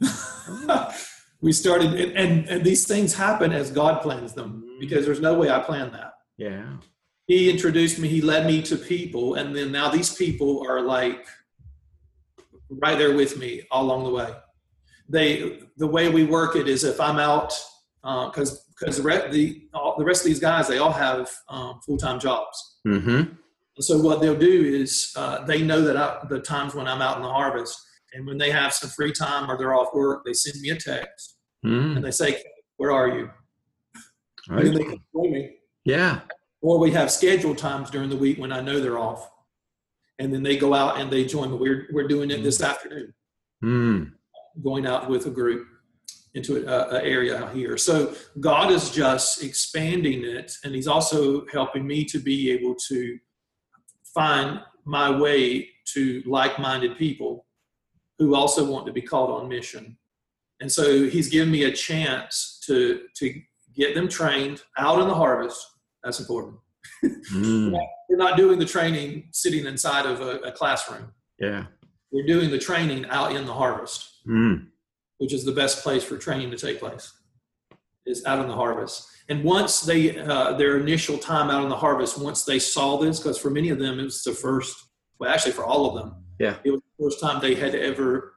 we 1.40 1.52
started, 1.52 1.94
and, 1.94 2.12
and 2.12 2.48
and 2.48 2.64
these 2.64 2.86
things 2.86 3.14
happen 3.14 3.52
as 3.52 3.70
God 3.70 4.02
plans 4.02 4.32
them 4.34 4.64
because 4.80 5.04
there's 5.06 5.20
no 5.20 5.34
way 5.34 5.50
I 5.50 5.60
planned 5.60 5.92
that. 5.94 6.12
Yeah. 6.38 6.76
he 7.26 7.50
introduced 7.50 7.98
me 7.98 8.08
he 8.08 8.20
led 8.20 8.46
me 8.46 8.60
to 8.62 8.76
people 8.76 9.36
and 9.36 9.56
then 9.56 9.72
now 9.72 9.88
these 9.88 10.14
people 10.14 10.66
are 10.68 10.82
like 10.82 11.26
right 12.68 12.98
there 12.98 13.14
with 13.16 13.38
me 13.38 13.62
all 13.70 13.84
along 13.84 14.04
the 14.04 14.10
way 14.10 14.30
they 15.08 15.60
the 15.78 15.86
way 15.86 16.10
we 16.10 16.24
work 16.24 16.54
it 16.56 16.68
is 16.68 16.84
if 16.84 17.00
i'm 17.00 17.18
out 17.18 17.54
because 18.02 18.66
because 18.78 18.98
the, 18.98 19.02
re- 19.02 19.30
the, 19.30 19.62
all, 19.72 19.94
the 19.96 20.04
rest 20.04 20.20
of 20.22 20.26
these 20.26 20.38
guys 20.40 20.68
they 20.68 20.76
all 20.76 20.92
have 20.92 21.30
um, 21.48 21.80
full-time 21.86 22.20
jobs 22.20 22.56
Mm-hmm. 22.86 23.32
so 23.80 23.98
what 23.98 24.20
they'll 24.20 24.36
do 24.52 24.58
is 24.82 25.12
uh, 25.16 25.42
they 25.46 25.62
know 25.62 25.80
that 25.80 25.96
I, 25.96 26.18
the 26.28 26.38
times 26.40 26.74
when 26.74 26.86
i'm 26.86 27.00
out 27.00 27.16
in 27.16 27.22
the 27.22 27.30
harvest 27.40 27.80
and 28.12 28.26
when 28.26 28.38
they 28.38 28.50
have 28.50 28.72
some 28.72 28.90
free 28.90 29.12
time 29.12 29.50
or 29.50 29.56
they're 29.58 29.74
off 29.74 29.92
work 29.94 30.24
they 30.24 30.32
send 30.32 30.60
me 30.60 30.70
a 30.70 30.76
text 30.76 31.34
Mm. 31.64 31.96
and 31.96 32.04
they 32.04 32.10
say 32.10 32.42
where 32.76 32.92
are 32.92 33.08
you 33.08 33.30
and 34.48 34.66
then 34.66 34.74
they 34.74 34.84
come 34.84 35.02
join 35.12 35.32
me 35.32 35.56
Yeah. 35.84 36.20
or 36.60 36.78
we 36.78 36.90
have 36.92 37.10
scheduled 37.10 37.58
times 37.58 37.90
during 37.90 38.10
the 38.10 38.16
week 38.16 38.38
when 38.38 38.52
I 38.52 38.60
know 38.60 38.78
they're 38.80 38.98
off. 38.98 39.28
And 40.18 40.32
then 40.32 40.42
they 40.42 40.56
go 40.56 40.72
out 40.72 40.98
and 41.00 41.10
they 41.10 41.24
join 41.24 41.50
me. 41.50 41.56
We're, 41.58 41.88
we're 41.92 42.06
doing 42.08 42.30
it 42.30 42.42
this 42.42 42.60
afternoon, 42.62 43.12
Mm. 43.64 44.12
going 44.62 44.86
out 44.86 45.10
with 45.10 45.26
a 45.26 45.30
group 45.30 45.66
into 46.34 46.56
an 46.58 47.00
area 47.02 47.50
here. 47.54 47.76
So 47.78 48.14
God 48.38 48.70
is 48.70 48.90
just 48.90 49.42
expanding 49.42 50.22
it. 50.24 50.52
And 50.64 50.74
He's 50.74 50.86
also 50.88 51.46
helping 51.46 51.86
me 51.86 52.04
to 52.04 52.18
be 52.18 52.50
able 52.52 52.74
to 52.88 53.18
find 54.14 54.60
my 54.84 55.10
way 55.10 55.70
to 55.94 56.22
like 56.26 56.58
minded 56.58 56.96
people 56.98 57.45
who 58.18 58.34
also 58.34 58.64
want 58.64 58.86
to 58.86 58.92
be 58.92 59.02
called 59.02 59.30
on 59.30 59.48
mission. 59.48 59.96
And 60.60 60.70
so 60.70 61.04
He's 61.08 61.28
given 61.28 61.50
me 61.50 61.64
a 61.64 61.72
chance 61.72 62.60
to, 62.66 63.02
to 63.16 63.40
get 63.74 63.94
them 63.94 64.08
trained 64.08 64.62
out 64.78 65.00
in 65.00 65.08
the 65.08 65.14
harvest. 65.14 65.64
That's 66.02 66.20
important. 66.20 66.56
Mm. 67.32 67.72
we're 68.08 68.16
not 68.16 68.36
doing 68.36 68.58
the 68.58 68.64
training 68.64 69.28
sitting 69.32 69.66
inside 69.66 70.06
of 70.06 70.20
a, 70.20 70.38
a 70.38 70.52
classroom. 70.52 71.12
Yeah. 71.38 71.66
We're 72.12 72.26
doing 72.26 72.50
the 72.50 72.58
training 72.58 73.06
out 73.06 73.34
in 73.34 73.44
the 73.46 73.52
harvest, 73.52 74.12
Mm. 74.26 74.66
which 75.18 75.32
is 75.32 75.44
the 75.44 75.52
best 75.52 75.82
place 75.84 76.02
for 76.02 76.16
training 76.18 76.50
to 76.50 76.56
take 76.56 76.80
place, 76.80 77.12
is 78.06 78.24
out 78.24 78.40
in 78.40 78.48
the 78.48 78.54
harvest. 78.54 79.08
And 79.28 79.44
once 79.44 79.80
they, 79.80 80.18
uh, 80.18 80.54
their 80.54 80.78
initial 80.78 81.16
time 81.18 81.48
out 81.50 81.62
in 81.62 81.68
the 81.68 81.76
harvest, 81.76 82.18
once 82.18 82.44
they 82.44 82.58
saw 82.58 82.96
this, 82.96 83.18
because 83.20 83.38
for 83.38 83.50
many 83.50 83.70
of 83.70 83.78
them 83.78 84.00
it 84.00 84.04
was 84.04 84.22
the 84.24 84.32
first, 84.32 84.74
well, 85.20 85.30
actually 85.30 85.52
for 85.52 85.64
all 85.64 85.86
of 85.86 85.94
them, 86.02 86.24
Yeah. 86.40 86.56
it 86.64 86.70
was 86.70 86.80
first 87.00 87.20
time 87.20 87.40
they 87.40 87.54
had 87.54 87.74
ever 87.74 88.34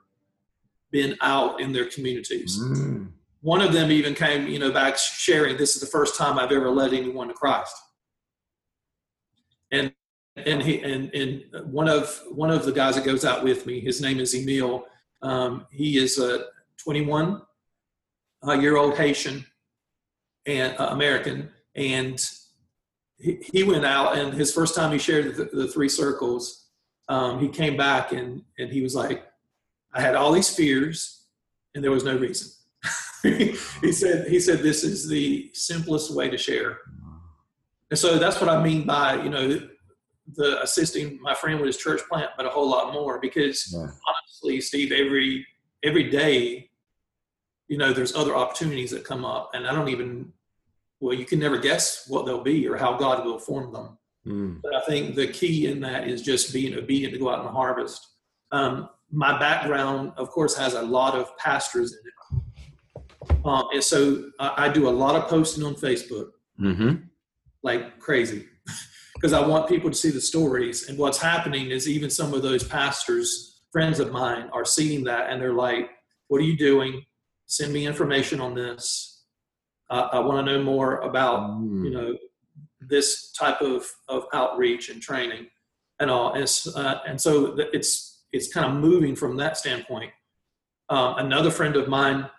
been 0.92 1.16
out 1.22 1.62
in 1.62 1.72
their 1.72 1.86
communities. 1.86 2.60
Mm. 2.60 3.12
One 3.42 3.62
of 3.62 3.72
them 3.74 3.92
even 3.92 4.14
came, 4.16 4.48
you 4.48 4.60
know, 4.60 4.72
back 4.72 4.98
sharing, 4.98 5.58
"This 5.58 5.76
is 5.76 5.82
the 5.82 5.88
first 5.88 6.18
time 6.18 6.38
I've 6.38 6.52
ever 6.52 6.70
led 6.70 6.94
anyone 6.94 7.28
to 7.30 7.34
Christ." 7.34 7.76
And 9.72 9.94
and 10.36 10.62
he 10.62 10.82
and 10.82 11.14
and 11.14 11.44
one 11.72 11.88
of 11.88 12.22
one 12.32 12.50
of 12.50 12.66
the 12.66 12.72
guys 12.72 12.96
that 12.96 13.06
goes 13.06 13.24
out 13.24 13.44
with 13.44 13.66
me, 13.66 13.80
his 13.80 14.02
name 14.02 14.20
is 14.20 14.36
Emil. 14.36 14.86
Um, 15.22 15.68
he 15.72 15.98
is 15.98 16.18
a 16.18 16.46
21 16.78 17.42
uh, 18.48 18.54
year 18.54 18.78
old 18.78 18.96
Haitian 18.98 19.46
and 20.46 20.78
uh, 20.80 20.90
American, 20.92 21.50
and 21.76 22.20
he, 23.18 23.38
he 23.54 23.64
went 23.64 23.86
out 23.86 24.18
and 24.18 24.34
his 24.34 24.54
first 24.54 24.76
time 24.76 24.92
he 24.92 24.98
shared 24.98 25.36
the, 25.36 25.46
the 25.46 25.68
three 25.68 25.90
circles. 25.90 26.69
Um, 27.10 27.40
he 27.40 27.50
came 27.50 27.76
back 27.76 28.12
and 28.12 28.44
and 28.58 28.72
he 28.72 28.82
was 28.82 28.96
like, 28.96 29.26
I 29.94 30.02
had 30.02 30.16
all 30.16 30.32
these 30.32 30.54
fears, 30.56 31.26
and 31.76 31.84
there 31.84 31.92
was 31.92 32.04
no 32.04 32.16
reason. 32.18 32.52
he 33.24 33.92
said 33.92 34.28
he 34.28 34.40
said 34.40 34.60
this 34.60 34.84
is 34.84 35.10
the 35.10 35.50
simplest 35.54 36.14
way 36.16 36.30
to 36.30 36.38
share, 36.38 36.78
and 37.90 38.00
so 38.00 38.18
that's 38.18 38.40
what 38.40 38.50
I 38.50 38.64
mean 38.64 38.86
by 38.86 39.22
you 39.22 39.30
know 39.30 39.60
the 40.36 40.62
assisting 40.62 41.20
my 41.22 41.34
friend 41.34 41.60
with 41.60 41.66
his 41.68 41.78
church 41.78 42.02
plant, 42.08 42.30
but 42.38 42.46
a 42.46 42.50
whole 42.50 42.70
lot 42.70 42.94
more 42.94 43.20
because 43.20 43.74
Yeah. 43.74 43.80
honestly, 44.08 44.62
Steve, 44.62 44.92
every 44.92 45.46
every 45.84 46.10
day, 46.10 46.70
you 47.68 47.78
know, 47.78 47.92
there's 47.92 48.16
other 48.16 48.36
opportunities 48.36 48.92
that 48.92 49.04
come 49.04 49.26
up, 49.26 49.52
and 49.56 49.68
I 49.68 49.74
don't 49.74 49.90
even 49.90 50.32
well, 51.02 51.16
you 51.16 51.26
can 51.26 51.40
never 51.40 51.58
guess 51.58 52.08
what 52.10 52.26
they'll 52.26 52.44
be 52.44 52.68
or 52.68 52.76
how 52.78 52.98
God 52.98 53.26
will 53.26 53.40
form 53.40 53.72
them. 53.74 53.98
Mm. 54.28 54.62
But 54.62 54.76
I 54.76 54.82
think 54.82 55.16
the 55.16 55.28
key 55.28 55.68
in 55.68 55.80
that 55.82 56.08
is 56.08 56.22
just 56.22 56.54
being 56.54 56.76
obedient 56.76 57.14
to 57.14 57.20
go 57.20 57.30
out 57.30 57.40
and 57.40 57.50
harvest. 57.50 58.06
Um, 58.52 58.90
my 59.12 59.40
background, 59.40 60.12
of 60.18 60.30
course, 60.30 60.56
has 60.58 60.74
a 60.74 60.82
lot 60.82 61.16
of 61.16 61.36
pastors 61.38 61.94
in 61.94 62.00
it. 62.00 62.14
Um, 63.46 63.66
and 63.74 63.84
so 63.84 64.26
I, 64.40 64.66
I 64.66 64.70
do 64.70 64.88
a 64.88 64.92
lot 64.92 65.16
of 65.16 65.28
posting 65.28 65.64
on 65.64 65.76
Facebook, 65.76 66.30
hmm 66.58 66.94
like 67.62 68.00
crazy, 68.00 68.46
because 69.16 69.34
I 69.34 69.46
want 69.46 69.68
people 69.68 69.90
to 69.90 69.96
see 69.96 70.12
the 70.12 70.22
stories. 70.22 70.88
And 70.88 70.98
what's 70.98 71.18
happening 71.18 71.72
is 71.72 71.90
even 71.90 72.10
some 72.10 72.34
of 72.34 72.42
those 72.42 72.64
pastors, 72.64 73.62
friends 73.72 74.00
of 74.00 74.12
mine, 74.12 74.50
are 74.54 74.64
seeing 74.66 75.04
that 75.06 75.30
and 75.30 75.42
they're 75.42 75.54
like, 75.54 75.90
What 76.30 76.40
are 76.40 76.46
you 76.46 76.58
doing? 76.58 77.04
Send 77.48 77.74
me 77.74 77.86
information 77.86 78.40
on 78.40 78.54
this. 78.54 79.24
Uh, 79.90 80.08
I 80.14 80.20
want 80.20 80.46
to 80.46 80.54
know 80.54 80.64
more 80.64 81.00
about 81.00 81.50
Mm. 81.50 81.84
you 81.84 81.90
know 81.92 82.16
this 82.90 83.32
type 83.32 83.62
of, 83.62 83.86
of 84.08 84.26
outreach 84.34 84.90
and 84.90 85.02
training 85.02 85.48
and 86.00 86.10
all. 86.10 86.34
And, 86.34 86.50
uh, 86.76 87.00
and 87.08 87.20
so 87.20 87.58
it's 87.74 88.24
it's 88.32 88.54
kind 88.54 88.66
of 88.68 88.74
moving 88.74 89.16
from 89.16 89.38
that 89.38 89.58
standpoint. 89.58 90.12
Um, 90.90 91.16
another 91.18 91.50
friend 91.50 91.76
of 91.76 91.88
mine 91.88 92.30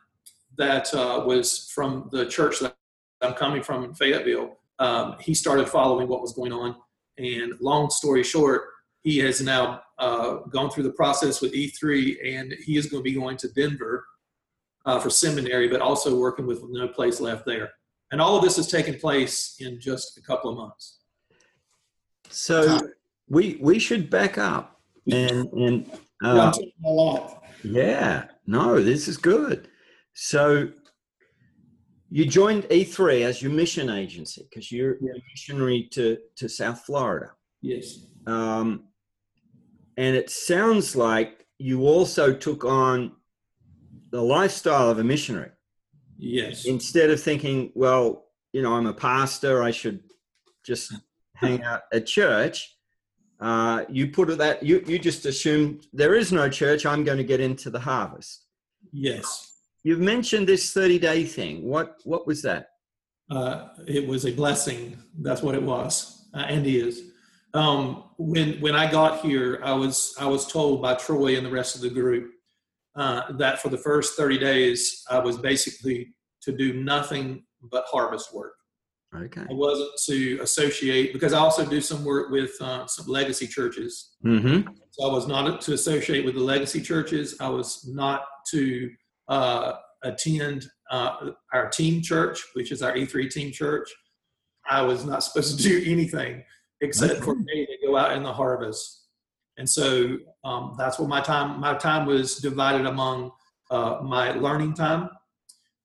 that 0.57 0.93
uh, 0.95 1.25
was 1.27 1.71
from 1.75 2.09
the 2.13 2.27
church 2.27 2.59
that 2.61 2.77
i'm 3.23 3.35
coming 3.35 3.63
from 3.63 3.85
in 3.85 3.95
fayetteville 3.95 4.57
um, 4.81 5.17
he 5.21 5.35
started 5.35 5.69
following 5.69 6.09
what 6.09 6.23
was 6.23 6.33
going 6.33 6.53
on. 6.53 6.75
And 7.19 7.53
long 7.61 7.91
story 7.91 8.23
short 8.23 8.63
he 9.03 9.19
has 9.19 9.41
now 9.41 9.83
uh, 9.99 10.39
gone 10.51 10.71
through 10.71 10.85
the 10.85 10.93
process 10.93 11.41
with 11.41 11.53
e3 11.53 12.17
and 12.37 12.55
he 12.65 12.77
is 12.77 12.87
going 12.87 13.03
to 13.03 13.05
be 13.05 13.15
going 13.15 13.37
to 13.37 13.49
denver 13.49 14.07
uh, 14.87 14.99
for 14.99 15.11
seminary 15.11 15.69
but 15.69 15.83
also 15.83 16.19
working 16.19 16.47
with 16.47 16.63
no 16.71 16.89
place 16.89 17.21
left 17.21 17.45
there 17.45 17.71
and 18.11 18.21
all 18.21 18.37
of 18.37 18.43
this 18.43 18.57
has 18.57 18.67
taken 18.67 18.99
place 18.99 19.57
in 19.61 19.81
just 19.81 20.19
a 20.19 20.23
couple 20.23 20.51
of 20.51 20.57
months. 20.57 20.99
So 22.29 22.89
we 23.29 23.59
we 23.61 23.79
should 23.79 24.11
back 24.11 24.39
up 24.39 24.81
and 25.11 25.49
and 25.53 25.87
Yeah, 26.23 26.53
uh, 26.85 27.29
yeah, 27.63 28.25
no, 28.47 28.83
this 28.83 29.09
is 29.09 29.17
good. 29.17 29.69
So 30.15 30.69
you 32.11 32.27
joined 32.27 32.65
E3 32.65 33.23
as 33.23 33.41
your 33.43 33.53
mission 33.53 33.89
agency 33.89 34.47
because 34.49 34.71
you're 34.73 34.97
Yeah. 35.01 35.13
a 35.17 35.21
missionary 35.33 35.89
to 35.93 36.19
to 36.37 36.49
South 36.49 36.81
Florida, 36.85 37.33
Yes. 37.63 37.99
um, 38.27 38.89
and 39.97 40.17
it 40.17 40.31
sounds 40.31 40.97
like 40.97 41.47
you 41.59 41.87
also 41.87 42.33
took 42.33 42.65
on 42.65 43.17
the 44.11 44.23
lifestyle 44.23 44.91
of 44.91 44.99
a 44.99 45.05
missionary. 45.05 45.53
Yes. 46.21 46.67
instead 46.67 47.11
of 47.11 47.21
thinking, 47.21 47.73
well, 47.75 48.27
you 48.53 48.63
know, 48.63 48.75
I'm 48.75 48.87
a 48.87 48.93
pastor, 48.93 49.63
I 49.63 49.71
should 49.71 50.01
just 50.65 50.93
hang 51.35 51.63
out 51.71 51.83
at 51.93 52.07
church. 52.07 52.77
Uh, 53.41 53.85
you 53.89 54.09
put 54.09 54.29
it 54.29 54.37
that 54.37 54.63
you 54.63 54.85
you 54.87 54.99
just 54.99 55.25
assumed 55.25 55.87
there 55.95 56.15
is 56.15 56.31
no 56.31 56.51
church. 56.51 56.85
I'm 56.85 57.05
going 57.05 57.17
to 57.17 57.25
get 57.25 57.41
into 57.41 57.71
the 57.71 57.81
harvest. 57.81 58.45
Yes. 58.93 59.61
You've 59.83 60.01
mentioned 60.01 60.47
this 60.47 60.75
30 60.75 60.99
day 60.99 61.25
thing. 61.25 61.65
What 61.65 61.97
what 62.05 62.27
was 62.27 62.43
that? 62.43 62.69
Uh, 63.31 63.69
it 63.87 64.07
was 64.07 64.27
a 64.27 64.33
blessing. 64.33 64.99
That's 65.21 65.41
what 65.41 65.55
it 65.55 65.63
was, 65.63 66.29
uh, 66.35 66.45
and 66.49 66.67
is. 66.67 67.13
Um, 67.55 68.05
when 68.19 68.61
when 68.61 68.77
I 68.77 68.91
got 68.91 69.21
here, 69.21 69.61
I 69.65 69.73
was 69.73 70.15
I 70.21 70.27
was 70.27 70.47
told 70.47 70.83
by 70.83 70.95
Troy 70.95 71.37
and 71.37 71.47
the 71.47 71.51
rest 71.51 71.77
of 71.77 71.81
the 71.81 71.91
group 71.91 72.33
uh, 72.97 73.33
that 73.33 73.61
for 73.61 73.69
the 73.69 73.79
first 73.79 74.17
30 74.17 74.39
days, 74.39 75.05
I 75.11 75.19
was 75.19 75.39
basically 75.39 76.15
to 76.43 76.53
do 76.53 76.83
nothing 76.83 77.45
but 77.71 77.85
harvest 77.87 78.35
work. 78.35 78.55
Okay. 79.15 79.43
I 79.43 79.53
wasn't 79.53 79.91
to 80.07 80.39
associate 80.41 81.13
because 81.13 81.33
I 81.33 81.39
also 81.39 81.67
do 81.67 81.81
some 81.81 82.05
work 82.05 82.31
with 82.31 82.53
uh, 82.61 82.87
some 82.87 83.07
legacy 83.07 83.47
churches. 83.47 84.15
Mm-hmm. 84.25 84.73
So 84.93 85.09
I 85.09 85.13
was 85.13 85.27
not 85.27 85.61
to 85.63 85.73
associate 85.73 86.25
with 86.25 86.35
the 86.35 86.41
legacy 86.41 86.81
churches. 86.81 87.37
I 87.41 87.49
was 87.49 87.89
not 87.89 88.23
to 88.51 88.91
uh, 89.29 89.73
attend 90.05 90.67
uh, 90.91 91.31
our 91.53 91.69
team 91.69 92.03
church, 92.03 92.41
which 92.55 92.71
is 92.71 92.83
our 92.83 92.93
E3 92.93 93.31
team 93.31 93.51
church. 93.51 93.93
I 94.69 94.83
was 94.83 95.05
not 95.05 95.25
supposed 95.25 95.57
to 95.57 95.63
do 95.63 95.83
anything 95.91 96.45
except 96.81 97.23
for 97.25 97.35
me 97.35 97.67
to 97.67 97.87
go 97.87 97.97
out 97.97 98.13
in 98.13 98.23
the 98.23 98.33
harvest. 98.33 99.00
And 99.59 99.69
so 99.69 100.17
um, 100.45 100.75
that's 100.79 100.99
what 100.99 101.09
my 101.09 101.21
time. 101.21 101.61
My 101.61 101.75
time 101.75 102.07
was 102.07 102.37
divided 102.37 102.87
among 102.87 103.33
uh, 103.71 103.99
my 104.03 104.33
learning 104.33 104.75
time, 104.75 105.11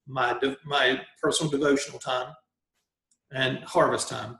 my 0.06 0.38
de- 0.38 0.56
my 0.64 1.00
personal 1.22 1.50
devotional 1.50 1.98
time, 1.98 2.32
and 3.32 3.58
harvest 3.64 4.08
time. 4.08 4.38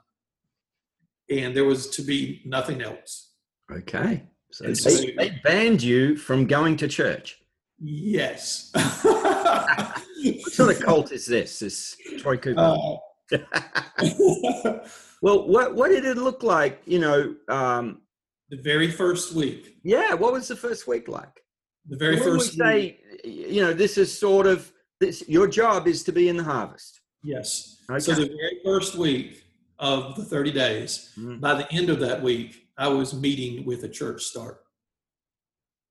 And 1.29 1.55
there 1.55 1.65
was 1.65 1.89
to 1.89 2.01
be 2.01 2.41
nothing 2.45 2.81
else. 2.81 3.33
Okay. 3.71 4.23
So 4.51 4.65
they, 4.65 4.73
so- 4.73 5.05
they 5.17 5.39
banned 5.43 5.83
you 5.83 6.15
from 6.15 6.47
going 6.47 6.77
to 6.77 6.87
church. 6.87 7.37
Yes. 7.79 8.71
What 8.73 10.51
sort 10.51 10.75
of 10.75 10.81
cult 10.81 11.11
is 11.11 11.25
this? 11.25 11.59
This 11.59 11.95
Troy 12.17 12.37
Cooper. 12.37 12.59
Uh, 12.59 12.97
well, 15.21 15.47
what 15.47 15.75
what 15.75 15.89
did 15.89 16.05
it 16.05 16.17
look 16.17 16.43
like? 16.43 16.81
You 16.85 16.99
know, 16.99 17.35
um, 17.49 18.01
the 18.49 18.57
very 18.57 18.89
first 18.91 19.33
week, 19.33 19.77
yeah. 19.83 20.13
What 20.13 20.33
was 20.33 20.47
the 20.47 20.55
first 20.55 20.87
week 20.87 21.07
like? 21.07 21.41
the 21.89 21.97
very 21.97 22.15
When 22.15 22.23
first 22.23 22.57
we 22.57 22.63
week, 22.65 22.99
say, 23.23 23.29
you 23.29 23.61
know, 23.61 23.73
this 23.73 23.97
is 23.97 24.17
sort 24.17 24.45
of 24.47 24.71
this. 24.99 25.23
Your 25.27 25.47
job 25.47 25.87
is 25.87 26.03
to 26.03 26.11
be 26.11 26.27
in 26.29 26.37
the 26.37 26.43
harvest. 26.43 26.99
yes. 27.23 27.75
Okay. 27.89 27.99
So 27.99 28.13
the 28.13 28.27
very 28.27 28.59
first 28.65 28.95
week 28.95 29.43
of 29.79 30.15
the 30.17 30.23
30 30.25 30.51
days, 30.51 31.13
Mm. 31.17 31.39
by 31.39 31.53
the 31.53 31.71
end 31.73 31.89
of 31.89 31.99
that 32.01 32.21
week, 32.21 32.67
I 32.77 32.87
was 32.89 33.13
meeting 33.13 33.65
with 33.65 33.83
a 33.85 33.89
church 33.89 34.23
start. 34.23 34.59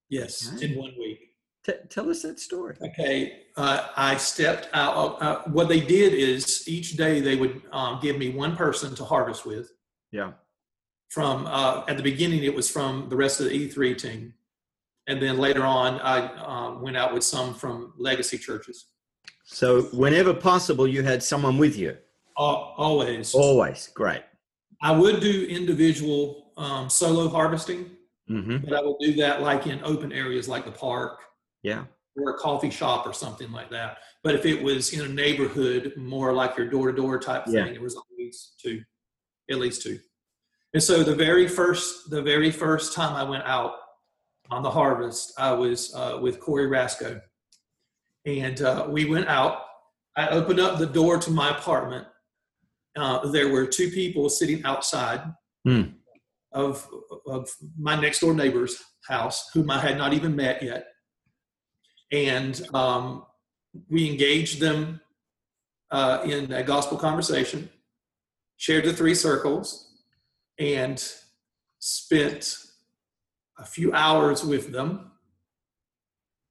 Yes, 0.09 0.53
Okay. 0.55 0.67
in 0.73 0.79
one 0.79 0.95
week. 0.99 1.21
T- 1.65 1.73
tell 1.89 2.09
us 2.11 2.23
that 2.23 2.39
story. 2.39 2.77
Okay, 2.81 3.47
uh, 3.57 3.89
I 3.97 4.17
stepped 4.19 4.69
out. 4.73 5.21
Uh, 5.23 5.43
what 5.47 5.69
they 5.69 5.81
did 5.81 6.13
is 6.15 6.69
each 6.69 6.97
day 6.97 7.21
they 7.21 7.35
would 7.37 7.63
um, 7.73 7.99
give 8.01 8.19
me 8.19 8.29
one 8.31 8.55
person 8.57 8.95
to 8.97 9.05
harvest 9.05 9.45
with. 9.47 9.71
Yeah. 10.13 10.33
From 11.09 11.47
uh, 11.47 11.85
at 11.89 11.97
the 11.97 12.03
beginning, 12.03 12.43
it 12.45 12.55
was 12.55 12.69
from 12.71 13.09
the 13.09 13.17
rest 13.17 13.41
of 13.41 13.47
the 13.49 13.69
E3 13.69 13.97
team, 13.97 14.35
and 15.07 15.23
then 15.23 15.39
later 15.39 15.65
on, 15.65 16.01
I 16.01 16.19
um, 16.43 16.83
went 16.83 16.97
out 16.97 17.15
with 17.15 17.23
some 17.25 17.55
from 17.55 17.95
legacy 17.97 18.37
churches. 18.39 18.87
So 19.45 19.83
whenever 19.93 20.35
possible, 20.35 20.87
you 20.89 21.03
had 21.05 21.23
someone 21.23 21.59
with 21.59 21.77
you. 21.79 21.97
Al- 22.39 22.75
Always, 22.77 23.35
Always 23.35 23.89
great. 23.95 24.23
I 24.83 24.91
would 24.93 25.21
do 25.21 25.47
individual 25.47 26.53
um, 26.57 26.91
solo 26.91 27.29
harvesting, 27.29 27.91
hmm 28.29 28.57
but 28.59 28.73
I 28.75 28.81
will 28.83 28.99
do 29.01 29.15
that 29.15 29.41
like 29.41 29.67
in 29.69 29.81
open 29.85 30.13
areas 30.13 30.49
like 30.49 30.65
the 30.65 30.73
park 30.73 31.21
Yeah. 31.63 31.85
or 32.17 32.31
a 32.31 32.39
coffee 32.39 32.71
shop 32.71 33.07
or 33.07 33.13
something 33.13 33.53
like 33.53 33.71
that. 33.71 33.99
But 34.25 34.35
if 34.35 34.45
it 34.45 34.61
was 34.63 34.93
in 34.93 35.03
a 35.03 35.09
neighborhood, 35.09 35.93
more 35.97 36.33
like 36.33 36.57
your 36.59 36.67
door 36.69 36.91
to 36.91 36.97
door 36.97 37.19
type 37.21 37.45
thing, 37.45 37.55
Yeah. 37.55 37.73
it 37.73 37.81
was 37.81 37.95
always 37.95 38.55
two, 38.61 38.83
at 39.49 39.59
least 39.59 39.83
two. 39.83 40.01
And 40.77 40.83
so 40.83 41.03
the 41.03 41.15
very 41.15 41.49
first, 41.49 42.11
the 42.11 42.21
very 42.21 42.51
first 42.51 42.93
time 42.93 43.17
I 43.17 43.23
went 43.23 43.45
out 43.45 43.77
on 44.51 44.63
the 44.63 44.71
harvest, 44.71 45.33
I 45.39 45.51
was 45.53 45.95
uh, 45.95 46.19
with 46.21 46.39
Corey 46.39 46.67
Rasco, 46.67 47.19
and 48.27 48.61
uh, 48.61 48.87
we 48.87 49.07
went 49.07 49.27
out. 49.27 49.63
I 50.19 50.29
opened 50.29 50.61
up 50.61 50.79
the 50.79 50.85
door 50.85 51.17
to 51.17 51.31
my 51.31 51.49
apartment. 51.57 52.07
Uh, 52.95 53.27
there 53.31 53.49
were 53.49 53.65
two 53.65 53.89
people 53.91 54.29
sitting 54.29 54.63
outside 54.67 55.23
Hmm. 55.65 55.85
of 56.53 56.87
of 57.27 57.49
my 57.79 57.99
next 57.99 58.21
door 58.21 58.35
neighbor's 58.35 58.77
house, 59.09 59.49
whom 59.55 59.71
I 59.71 59.79
had 59.79 59.97
not 59.97 60.13
even 60.13 60.37
met 60.37 60.63
yet 60.63 60.89
and 62.13 62.69
um, 62.75 63.25
we 63.89 64.11
engaged 64.11 64.61
them 64.61 65.01
uh, 65.91 66.21
in 66.27 66.53
a 66.53 66.63
gospel 66.63 66.99
conversation, 66.99 67.71
shared 68.59 68.85
the 68.85 68.93
three 68.93 69.15
circles, 69.15 69.86
and 70.59 71.03
spent 71.79 72.59
a 73.59 73.65
few 73.65 73.93
hours 73.93 74.45
with 74.45 74.73
them. 74.73 75.13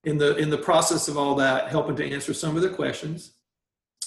In 0.03 0.19
the 0.19 0.35
in 0.37 0.51
the 0.51 0.57
process 0.57 1.07
of 1.07 1.17
all 1.17 1.33
that, 1.35 1.69
helping 1.69 1.95
to 1.95 2.07
answer 2.07 2.33
some 2.33 2.55
of 2.55 2.61
their 2.61 2.73
questions, 2.73 3.33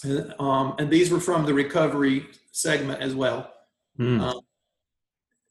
and, 0.05 0.33
um, 0.38 0.76
and 0.78 0.90
these 0.90 1.11
were 1.11 1.21
from 1.21 1.45
the 1.45 1.55
recovery 1.55 2.26
segment 2.52 3.02
as 3.02 3.14
well. 3.14 3.52
Mm. 3.99 4.21
Um, 4.21 4.40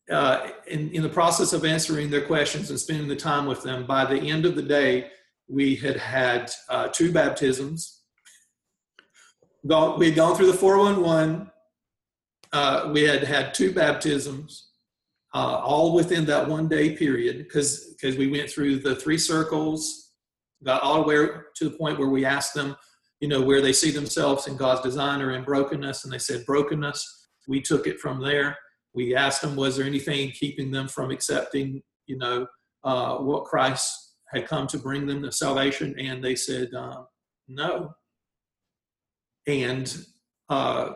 uh, 0.10 0.50
in, 0.68 0.89
in 0.92 1.01
the 1.01 1.10
process 1.10 1.51
of 1.51 1.66
answering 1.66 2.10
their 2.10 2.25
questions 2.25 2.70
and 2.70 2.80
spending 2.80 3.10
the 3.10 3.16
time 3.16 3.46
with 3.46 3.62
them, 3.62 3.86
by 3.86 4.06
the 4.06 4.18
end 4.18 4.46
of 4.46 4.56
the 4.56 4.62
day, 4.62 5.10
we 5.50 5.75
had 5.75 5.98
had 5.98 6.51
uh, 6.70 6.88
two 6.88 7.12
baptisms. 7.12 8.01
We 9.63 10.08
had 10.08 10.16
gone 10.16 10.36
through 10.36 10.51
the 10.51 10.58
411. 10.58 11.51
Uh, 12.54 12.89
we 12.94 13.04
had 13.04 13.24
had 13.24 13.54
two 13.54 13.74
baptisms, 13.74 14.70
uh, 15.34 15.60
all 15.63 15.94
within 15.94 16.25
that 16.25 16.48
one 16.48 16.68
day 16.68 16.96
period, 16.96 17.38
because 17.39 17.94
because 17.94 18.18
we 18.18 18.27
went 18.27 18.50
through 18.50 18.80
the 18.80 18.96
three 18.96 19.18
circles, 19.18 20.13
got 20.63 20.82
all 20.82 21.01
the 21.01 21.08
way 21.08 21.27
to 21.56 21.70
the 21.70 21.77
point 21.77 22.00
where 22.00 22.10
we 22.10 22.25
asked 22.25 22.54
them, 22.54 22.75
you 23.20 23.27
know, 23.27 23.42
where 23.42 23.62
they 23.62 23.74
see 23.74 23.92
themselves 23.92 24.48
in 24.48 24.56
God's 24.56 24.82
design 24.82 25.22
or 25.22 25.32
in 25.32 25.44
brokenness, 25.44 26.04
and 26.04 26.13
they 26.13 26.20
said 26.20 26.46
brokenness. 26.46 27.27
We 27.48 27.62
took 27.62 27.88
it 27.88 28.00
from 28.00 28.22
there 28.22 28.58
we 28.98 29.16
asked 29.16 29.44
them, 29.44 29.56
was 29.56 29.77
there 29.77 29.86
anything 29.86 30.32
keeping 30.32 30.72
them 30.72 30.88
from 30.88 31.12
accepting, 31.12 31.84
you 32.08 32.18
know, 32.18 32.48
uh, 32.84 33.18
what 33.18 33.46
Christ 33.46 34.16
had 34.34 34.48
come 34.48 34.66
to 34.68 34.80
bring 34.80 35.06
them 35.06 35.22
to 35.22 35.32
salvation? 35.32 35.96
And 36.00 36.24
they 36.24 36.36
said, 36.36 36.74
uh, 36.74 37.04
no. 37.48 37.92
And 39.46 39.96
uh, 40.50 40.94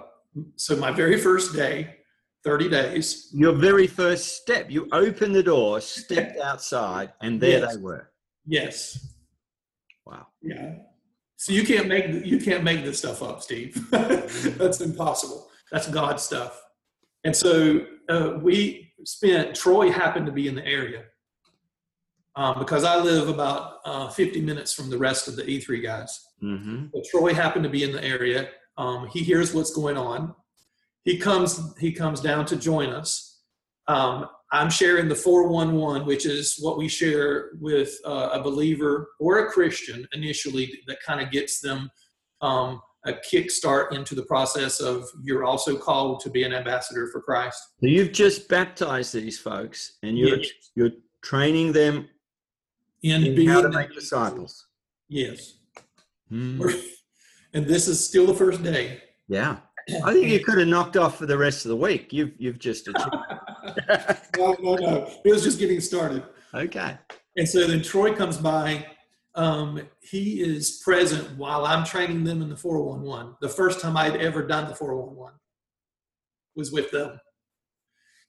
so 0.55 0.75
my 0.75 0.91
very 0.91 1.19
first 1.19 1.53
day, 1.55 1.97
30 2.43 2.69
days. 2.69 3.29
Your 3.33 3.53
very 3.53 3.88
first 3.88 4.41
step, 4.41 4.69
you 4.69 4.88
opened 4.91 5.35
the 5.35 5.43
door, 5.43 5.79
stepped 5.81 6.39
outside, 6.43 7.13
and 7.21 7.39
there 7.39 7.59
yes. 7.59 7.75
they 7.75 7.81
were. 7.81 8.11
Yes. 8.45 9.15
Wow. 10.05 10.27
Yeah. 10.41 10.75
So 11.38 11.53
you 11.53 11.63
can't 11.63 11.88
make 11.88 12.25
you 12.25 12.39
can't 12.39 12.63
make 12.63 12.83
this 12.83 13.00
stuff 13.00 13.23
up, 13.23 13.41
Steve. 13.41 13.88
That's 13.91 14.81
impossible. 14.81 15.50
That's 15.71 15.88
God 15.88 16.19
stuff. 16.19 16.61
And 17.23 17.35
so 17.35 17.85
uh, 18.09 18.39
we 18.41 18.93
spent, 19.05 19.55
Troy 19.55 19.91
happened 19.91 20.25
to 20.25 20.31
be 20.31 20.47
in 20.47 20.55
the 20.55 20.65
area 20.65 21.03
um, 22.35 22.59
because 22.59 22.83
I 22.83 22.97
live 22.97 23.29
about 23.29 23.79
uh, 23.85 24.09
50 24.09 24.41
minutes 24.41 24.73
from 24.73 24.89
the 24.89 24.97
rest 24.97 25.27
of 25.27 25.35
the 25.35 25.43
E3 25.43 25.83
guys. 25.83 26.27
Mm-hmm. 26.43 26.88
But 26.93 27.03
Troy 27.09 27.33
happened 27.33 27.63
to 27.63 27.69
be 27.69 27.83
in 27.83 27.91
the 27.91 28.03
area. 28.03 28.50
Um, 28.78 29.08
he 29.08 29.24
hears 29.24 29.54
what's 29.54 29.74
going 29.74 29.98
on. 29.98 30.34
He 31.04 31.18
comes, 31.18 31.60
he 31.80 31.92
comes 31.92 32.22
down 32.22 32.46
to 32.48 32.56
join 32.56 32.90
us. 32.90 33.42
Um, 33.88 34.28
I'm 34.54 34.70
sharing 34.70 35.08
the 35.08 35.16
411, 35.16 36.06
which 36.06 36.25
is 36.25 36.58
what 36.60 36.78
we 36.78 36.88
share 36.88 37.51
with 37.60 37.98
uh, 38.06 38.30
a 38.34 38.42
believer 38.42 39.10
or 39.20 39.40
a 39.40 39.51
Christian 39.51 40.06
initially 40.13 40.72
that 40.88 40.98
kind 41.06 41.22
of 41.22 41.32
gets 41.32 41.62
them 41.62 41.90
um, 42.42 42.82
a 43.06 43.13
kickstart 43.13 43.94
into 43.94 44.13
the 44.13 44.24
process 44.24 44.80
of 44.80 45.08
you're 45.24 45.44
also 45.44 45.78
called 45.78 46.20
to 46.22 46.30
be 46.30 46.44
an 46.44 46.54
ambassador 46.54 47.10
for 47.12 47.22
Christ. 47.22 47.60
So 47.80 47.88
you've 47.88 48.12
just 48.12 48.48
baptized 48.48 49.13
these 49.13 49.40
folks, 49.40 49.98
and 50.04 50.18
you're 50.18 50.38
yes. 50.38 50.50
you're 50.75 50.92
training 51.24 51.72
them 51.72 52.10
in, 53.04 53.25
in 53.25 53.48
how 53.48 53.62
to 53.62 53.70
make 53.70 53.94
disciples. 53.94 54.68
Yes. 55.08 55.56
Hmm. 56.30 56.62
And 57.53 57.65
this 57.65 57.88
is 57.88 58.05
still 58.05 58.25
the 58.25 58.34
first 58.34 58.63
day. 58.63 59.01
Yeah. 59.27 59.58
I 60.03 60.13
think 60.13 60.27
you 60.27 60.39
could 60.46 60.58
have 60.58 60.67
knocked 60.67 60.98
off 60.98 61.17
for 61.17 61.25
the 61.25 61.38
rest 61.38 61.65
of 61.65 61.70
the 61.70 61.75
week. 61.75 62.13
You've 62.13 62.34
you've 62.38 62.60
just 62.60 62.88
achieved. 62.88 63.15
no, 64.38 64.55
no, 64.62 64.75
no. 64.75 65.12
It 65.25 65.31
was 65.31 65.43
just 65.43 65.60
getting 65.60 65.81
started. 65.81 66.24
Okay. 66.53 66.98
And 67.38 67.48
so 67.48 67.65
then 67.65 67.81
Troy 67.81 68.13
comes 68.13 68.38
by 68.38 68.86
um, 69.36 69.81
he 70.01 70.41
is 70.41 70.81
present 70.84 71.38
while 71.38 71.65
I'm 71.65 71.86
training 71.86 72.24
them 72.24 72.41
in 72.41 72.50
the 72.50 72.58
411. 72.58 73.36
The 73.41 73.50
first 73.50 73.79
time 73.79 73.96
I'd 73.96 74.17
ever 74.17 74.46
done 74.46 74.68
the 74.68 74.75
411 74.75 75.37
was 76.55 76.72
with 76.72 76.92
them. 76.92 77.20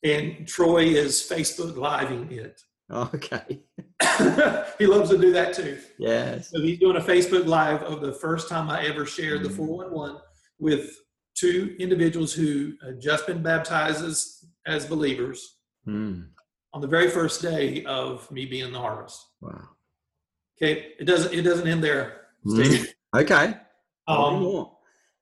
And 0.04 0.46
Troy 0.46 0.85
is 0.85 1.20
Facebook 1.20 1.76
living 1.76 2.30
it. 2.38 2.61
Okay. 2.92 3.61
he 4.78 4.87
loves 4.87 5.11
to 5.11 5.18
do 5.18 5.33
that 5.33 5.55
too. 5.55 5.78
Yes. 5.98 6.50
So 6.50 6.61
he's 6.61 6.78
doing 6.78 6.96
a 6.96 7.00
Facebook 7.00 7.46
live 7.46 7.83
of 7.83 8.00
the 8.00 8.12
first 8.12 8.48
time 8.48 8.68
I 8.68 8.85
ever 8.85 9.07
shared 9.07 9.42
the 9.42 9.50
411 9.50 10.20
with 10.59 10.98
two 11.35 11.74
individuals 11.78 12.33
who 12.33 12.74
had 12.85 13.00
just 13.00 13.26
been 13.26 13.42
baptized 13.42 14.05
as, 14.05 14.44
as 14.66 14.87
believers 14.87 15.57
mm. 15.88 16.26
on 16.74 16.81
the 16.81 16.87
very 16.87 17.09
first 17.09 17.40
day 17.40 17.85
of 17.85 18.31
me 18.31 18.44
being 18.44 18.66
in 18.66 18.72
the 18.72 18.78
harvest. 18.78 19.24
Wow. 19.40 19.68
Okay, 20.61 20.92
it 20.98 21.05
doesn't 21.05 21.33
it 21.33 21.42
doesn't 21.42 21.66
end 21.66 21.83
there. 21.83 22.26
Mm. 22.46 22.87
Okay. 23.16 23.55
Um, 24.07 24.68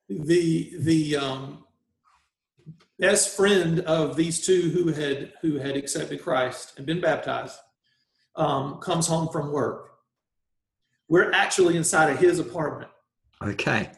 the 0.08 0.72
the 0.80 1.16
um, 1.16 1.64
best 3.00 3.36
friend 3.36 3.80
of 3.80 4.14
these 4.14 4.44
two 4.44 4.70
who 4.70 4.92
had 4.92 5.32
who 5.42 5.56
had 5.56 5.76
accepted 5.76 6.22
Christ 6.22 6.74
and 6.76 6.86
been 6.86 7.00
baptized 7.00 7.58
um, 8.36 8.78
comes 8.78 9.06
home 9.06 9.28
from 9.28 9.50
work. 9.52 9.90
We're 11.08 11.32
actually 11.32 11.76
inside 11.76 12.10
of 12.10 12.18
his 12.18 12.38
apartment. 12.38 12.90
Okay. 13.42 13.90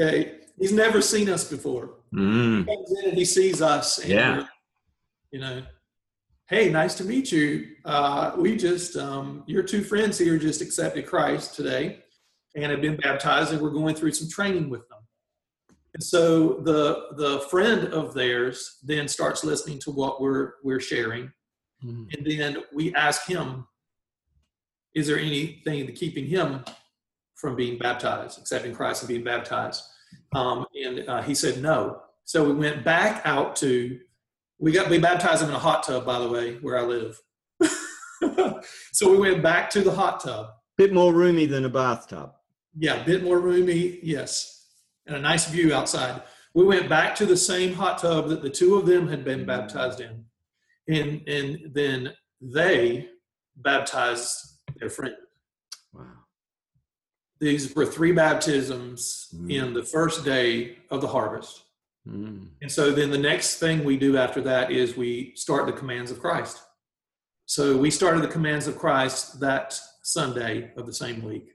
Okay. 0.00 0.40
He's 0.58 0.72
never 0.72 1.00
seen 1.00 1.28
us 1.28 1.48
before. 1.48 1.94
Mm. 2.12 2.58
He 2.58 2.64
comes 2.64 2.98
in 2.98 3.08
and 3.10 3.18
he 3.18 3.24
sees 3.24 3.62
us. 3.62 4.04
yeah. 4.04 4.46
You 5.30 5.40
know, 5.40 5.62
hey, 6.48 6.70
nice 6.70 6.94
to 6.96 7.04
meet 7.04 7.32
you. 7.32 7.68
Uh, 7.86 8.32
we 8.36 8.54
just, 8.56 8.96
um, 8.96 9.44
your 9.46 9.62
two 9.62 9.82
friends 9.82 10.18
here 10.18 10.38
just 10.38 10.60
accepted 10.60 11.06
Christ 11.06 11.54
today 11.54 12.00
and 12.54 12.70
have 12.70 12.82
been 12.82 12.96
baptized, 12.96 13.52
and 13.52 13.62
we're 13.62 13.70
going 13.70 13.94
through 13.94 14.12
some 14.12 14.28
training 14.28 14.68
with 14.68 14.86
them. 14.90 14.98
And 15.94 16.02
so 16.02 16.60
the 16.64 17.08
the 17.16 17.40
friend 17.50 17.88
of 17.88 18.14
theirs 18.14 18.78
then 18.82 19.08
starts 19.08 19.44
listening 19.44 19.78
to 19.80 19.90
what 19.90 20.20
we're 20.20 20.54
we're 20.64 20.80
sharing, 20.80 21.32
mm-hmm. 21.84 22.04
and 22.12 22.26
then 22.26 22.62
we 22.72 22.94
ask 22.94 23.26
him, 23.26 23.66
"Is 24.94 25.06
there 25.06 25.18
anything 25.18 25.86
keeping 25.94 26.26
him 26.26 26.64
from 27.34 27.56
being 27.56 27.78
baptized, 27.78 28.38
accepting 28.38 28.74
Christ 28.74 29.02
and 29.02 29.08
being 29.08 29.24
baptized?" 29.24 29.82
Um, 30.34 30.64
and 30.74 31.08
uh, 31.08 31.22
he 31.22 31.34
said 31.34 31.60
no. 31.60 32.00
So 32.24 32.44
we 32.44 32.54
went 32.54 32.84
back 32.84 33.20
out 33.26 33.54
to 33.56 33.98
we 34.58 34.72
got 34.72 34.88
we 34.88 34.98
baptized 34.98 35.42
him 35.42 35.50
in 35.50 35.54
a 35.54 35.58
hot 35.58 35.82
tub, 35.82 36.06
by 36.06 36.18
the 36.18 36.28
way, 36.28 36.54
where 36.62 36.78
I 36.78 36.82
live. 36.82 37.20
so 38.92 39.10
we 39.10 39.18
went 39.18 39.42
back 39.42 39.68
to 39.70 39.82
the 39.82 39.92
hot 39.92 40.20
tub. 40.20 40.46
Bit 40.78 40.94
more 40.94 41.12
roomy 41.12 41.44
than 41.44 41.66
a 41.66 41.68
bathtub. 41.68 42.32
Yeah, 42.78 43.02
a 43.02 43.04
bit 43.04 43.22
more 43.22 43.38
roomy, 43.38 43.98
yes, 44.02 44.61
and 45.06 45.16
a 45.16 45.20
nice 45.20 45.46
view 45.48 45.74
outside. 45.74 46.22
We 46.54 46.64
went 46.64 46.88
back 46.88 47.14
to 47.16 47.26
the 47.26 47.36
same 47.36 47.74
hot 47.74 47.98
tub 47.98 48.28
that 48.28 48.42
the 48.42 48.50
two 48.50 48.76
of 48.76 48.86
them 48.86 49.08
had 49.08 49.24
been 49.24 49.46
baptized 49.46 50.00
in, 50.00 50.24
and 50.88 51.26
and 51.26 51.72
then 51.72 52.12
they 52.40 53.08
baptized 53.56 54.58
their 54.78 54.90
friend. 54.90 55.16
Wow. 55.92 56.04
These 57.40 57.74
were 57.74 57.86
three 57.86 58.12
baptisms 58.12 59.28
mm. 59.34 59.50
in 59.52 59.74
the 59.74 59.82
first 59.82 60.24
day 60.24 60.78
of 60.90 61.00
the 61.00 61.08
harvest. 61.08 61.62
Mm. 62.08 62.48
And 62.60 62.70
so 62.70 62.90
then 62.90 63.10
the 63.10 63.18
next 63.18 63.58
thing 63.58 63.84
we 63.84 63.96
do 63.96 64.16
after 64.16 64.40
that 64.42 64.70
is 64.70 64.96
we 64.96 65.32
start 65.36 65.66
the 65.66 65.72
commands 65.72 66.10
of 66.10 66.20
Christ. 66.20 66.60
So 67.46 67.76
we 67.76 67.90
started 67.90 68.22
the 68.22 68.28
commands 68.28 68.66
of 68.66 68.78
Christ 68.78 69.40
that 69.40 69.78
Sunday 70.02 70.72
of 70.76 70.86
the 70.86 70.92
same 70.92 71.22
week. 71.22 71.52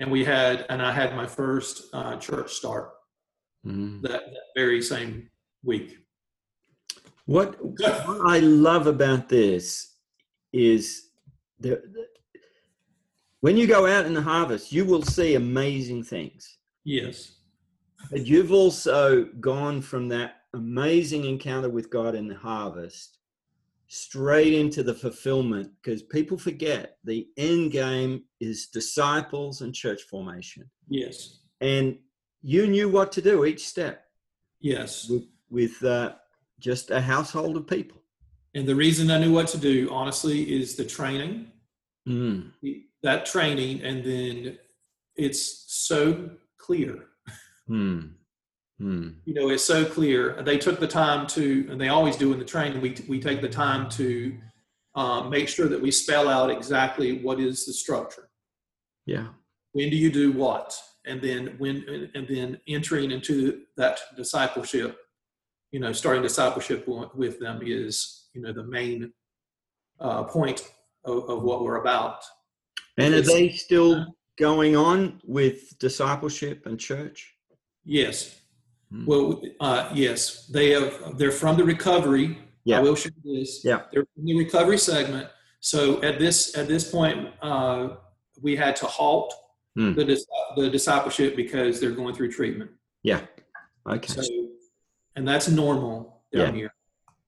And 0.00 0.10
we 0.10 0.24
had, 0.24 0.66
and 0.70 0.82
I 0.82 0.92
had 0.92 1.14
my 1.14 1.26
first 1.26 1.84
uh, 1.92 2.16
church 2.16 2.52
start 2.54 2.90
mm. 3.64 4.02
that, 4.02 4.10
that 4.32 4.42
very 4.56 4.82
same 4.82 5.30
week. 5.62 5.98
What, 7.26 7.62
what 7.62 8.26
I 8.26 8.40
love 8.40 8.86
about 8.88 9.28
this 9.28 9.94
is 10.52 11.10
the, 11.60 11.80
when 13.40 13.56
you 13.56 13.66
go 13.66 13.86
out 13.86 14.06
in 14.06 14.14
the 14.14 14.22
harvest, 14.22 14.72
you 14.72 14.84
will 14.84 15.02
see 15.02 15.34
amazing 15.34 16.02
things. 16.02 16.58
Yes. 16.84 17.36
But 18.10 18.26
you've 18.26 18.52
also 18.52 19.26
gone 19.38 19.80
from 19.82 20.08
that 20.08 20.38
amazing 20.54 21.24
encounter 21.26 21.68
with 21.68 21.90
God 21.90 22.14
in 22.14 22.26
the 22.26 22.34
harvest 22.34 23.18
straight 23.92 24.54
into 24.54 24.82
the 24.82 24.94
fulfillment 24.94 25.70
because 25.82 26.02
people 26.02 26.38
forget 26.38 26.96
the 27.04 27.26
end 27.36 27.72
game 27.72 28.22
is 28.40 28.68
disciples 28.68 29.60
and 29.60 29.74
church 29.74 30.02
formation. 30.02 30.70
Yes. 30.88 31.40
And 31.60 31.98
you 32.40 32.66
knew 32.66 32.88
what 32.88 33.12
to 33.12 33.22
do 33.22 33.44
each 33.44 33.66
step. 33.66 34.04
Yes. 34.60 35.08
With, 35.08 35.24
with 35.50 35.84
uh, 35.84 36.12
just 36.58 36.90
a 36.90 37.00
household 37.00 37.56
of 37.56 37.66
people. 37.66 37.98
And 38.54 38.66
the 38.66 38.74
reason 38.74 39.10
I 39.10 39.18
knew 39.18 39.32
what 39.32 39.48
to 39.48 39.58
do, 39.58 39.88
honestly, 39.92 40.60
is 40.60 40.76
the 40.76 40.84
training. 40.84 41.48
Mm. 42.08 42.52
That 43.02 43.26
training, 43.26 43.82
and 43.82 44.04
then 44.04 44.58
it's 45.16 45.64
so 45.68 46.30
clear 46.58 47.06
Hmm. 47.70 48.00
Hmm. 48.80 49.10
You 49.26 49.34
know, 49.34 49.50
it's 49.50 49.64
so 49.64 49.84
clear. 49.84 50.42
They 50.42 50.58
took 50.58 50.80
the 50.80 50.88
time 50.88 51.26
to, 51.28 51.68
and 51.70 51.80
they 51.80 51.88
always 51.88 52.16
do 52.16 52.32
in 52.32 52.38
the 52.38 52.44
training. 52.44 52.80
We 52.80 52.96
we 53.08 53.20
take 53.20 53.40
the 53.42 53.48
time 53.48 53.88
to 53.90 54.36
um, 54.94 55.30
make 55.30 55.48
sure 55.48 55.68
that 55.68 55.80
we 55.80 55.90
spell 55.90 56.28
out 56.28 56.50
exactly 56.50 57.22
what 57.22 57.38
is 57.38 57.66
the 57.66 57.72
structure. 57.72 58.30
Yeah. 59.06 59.28
When 59.72 59.90
do 59.90 59.96
you 59.96 60.10
do 60.10 60.32
what, 60.32 60.76
and 61.06 61.20
then 61.20 61.54
when, 61.58 62.10
and 62.14 62.26
then 62.26 62.58
entering 62.66 63.10
into 63.10 63.62
that 63.76 64.00
discipleship 64.16 64.98
you 65.72 65.78
know, 65.78 65.92
starting 65.92 66.22
discipleship 66.22 66.86
with 67.14 67.38
them 67.38 67.60
is, 67.64 68.28
you 68.34 68.42
know, 68.42 68.52
the 68.52 68.64
main 68.64 69.12
uh, 70.00 70.24
point 70.24 70.72
of, 71.04 71.28
of 71.28 71.42
what 71.42 71.62
we're 71.62 71.80
about. 71.80 72.24
And 72.98 73.14
are 73.14 73.22
they 73.22 73.50
still 73.50 74.06
going 74.38 74.74
on 74.76 75.20
with 75.24 75.78
discipleship 75.78 76.66
and 76.66 76.78
church? 76.78 77.34
Yes. 77.84 78.39
Hmm. 78.92 79.06
Well, 79.06 79.40
uh, 79.60 79.90
yes, 79.94 80.46
they 80.46 80.70
have. 80.70 81.16
They're 81.16 81.30
from 81.30 81.56
the 81.56 81.64
recovery. 81.64 82.38
Yeah. 82.64 82.78
I 82.78 82.80
will 82.80 82.94
share 82.96 83.12
this. 83.24 83.64
Yeah. 83.64 83.82
They're 83.92 84.06
from 84.14 84.24
the 84.26 84.36
recovery 84.36 84.78
segment. 84.78 85.28
So 85.60 86.02
at 86.02 86.18
this 86.18 86.56
at 86.56 86.66
this 86.68 86.90
point, 86.90 87.28
uh, 87.42 87.96
we 88.40 88.56
had 88.56 88.76
to 88.76 88.86
halt 88.86 89.32
Hmm. 89.76 89.94
the 89.94 90.04
dis- 90.04 90.26
the 90.56 90.68
discipleship 90.68 91.36
because 91.36 91.78
they're 91.80 91.92
going 91.92 92.14
through 92.14 92.32
treatment. 92.32 92.72
Yeah. 93.04 93.20
Okay. 93.88 94.08
So, 94.12 94.22
and 95.14 95.26
that's 95.26 95.48
normal 95.48 96.22
down 96.34 96.54
here. 96.54 96.74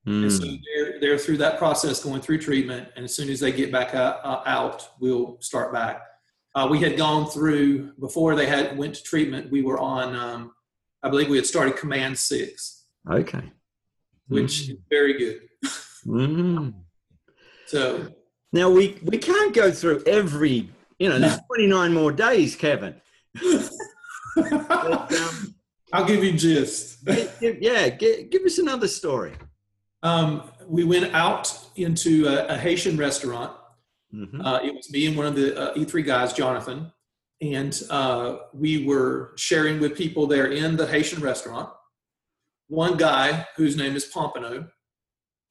Hmm. 0.05 0.25
And 0.25 0.33
so 0.33 0.45
they're 0.45 0.99
they're 1.01 1.19
through 1.19 1.37
that 1.39 1.59
process, 1.59 2.03
going 2.03 2.21
through 2.21 2.39
treatment, 2.39 2.89
and 2.97 3.05
as 3.05 3.15
soon 3.15 3.31
as 3.31 3.39
they 3.39 3.53
get 3.53 3.71
back 3.71 3.95
out, 3.95 4.19
uh, 4.25 4.43
out 4.47 4.89
we'll 4.99 5.37
start 5.41 5.73
back. 5.73 6.03
Uh, 6.57 6.67
we 6.69 6.81
had 6.81 6.97
gone 6.97 7.31
through 7.31 7.93
before 8.01 8.35
they 8.35 8.47
had 8.47 8.77
went 8.77 8.95
to 8.97 9.03
treatment. 9.05 9.51
We 9.53 9.63
were 9.63 9.79
on, 9.79 10.15
um, 10.17 10.53
I 11.03 11.09
believe 11.11 11.29
we 11.29 11.37
had 11.37 11.47
started 11.47 11.77
Command 11.77 12.17
Six, 12.19 12.85
Okay. 13.11 13.51
which 14.29 14.69
is 14.69 14.77
very 14.91 15.15
good. 15.19 15.41
Mm. 16.07 16.75
So 17.67 18.09
Now 18.53 18.71
we 18.71 18.99
we 19.03 19.19
can't 19.19 19.55
go 19.55 19.71
through 19.71 20.03
every. 20.07 20.71
You 20.99 21.09
know, 21.09 21.19
there's 21.19 21.39
29 21.49 21.93
more 21.93 22.13
days, 22.13 22.55
Kevin. 22.57 22.95
But, 24.35 25.13
um, 25.13 25.55
I'll 25.93 26.07
give 26.07 26.25
you 26.25 26.33
gist. 26.33 27.05
gi- 27.05 27.29
gi- 27.41 27.59
yeah, 27.61 27.91
gi- 27.91 28.29
give 28.31 28.43
us 28.45 28.57
another 28.59 28.89
story. 28.89 29.33
Um, 30.03 30.43
we 30.67 30.85
went 30.85 31.13
out 31.15 31.53
into 31.77 32.27
a, 32.27 32.47
a 32.55 32.57
Haitian 32.57 32.97
restaurant. 32.97 33.53
Mhm. 34.15 34.41
Uh, 34.45 34.61
it 34.65 34.75
was 34.75 34.91
me 34.91 35.07
and 35.07 35.17
one 35.17 35.27
of 35.27 35.35
the 35.35 35.49
uh, 35.59 35.75
E3 35.75 36.05
guys, 36.07 36.33
Jonathan, 36.33 36.91
and 37.43 37.83
uh, 37.91 38.37
we 38.55 38.87
were 38.87 39.33
sharing 39.37 39.81
with 39.81 39.97
people 39.97 40.27
there 40.29 40.47
in 40.47 40.77
the 40.77 40.87
Haitian 40.87 41.21
restaurant. 41.21 41.69
One 42.69 42.97
guy 42.97 43.47
whose 43.57 43.77
name 43.77 43.97
is 43.97 44.05
Pompano, 44.05 44.69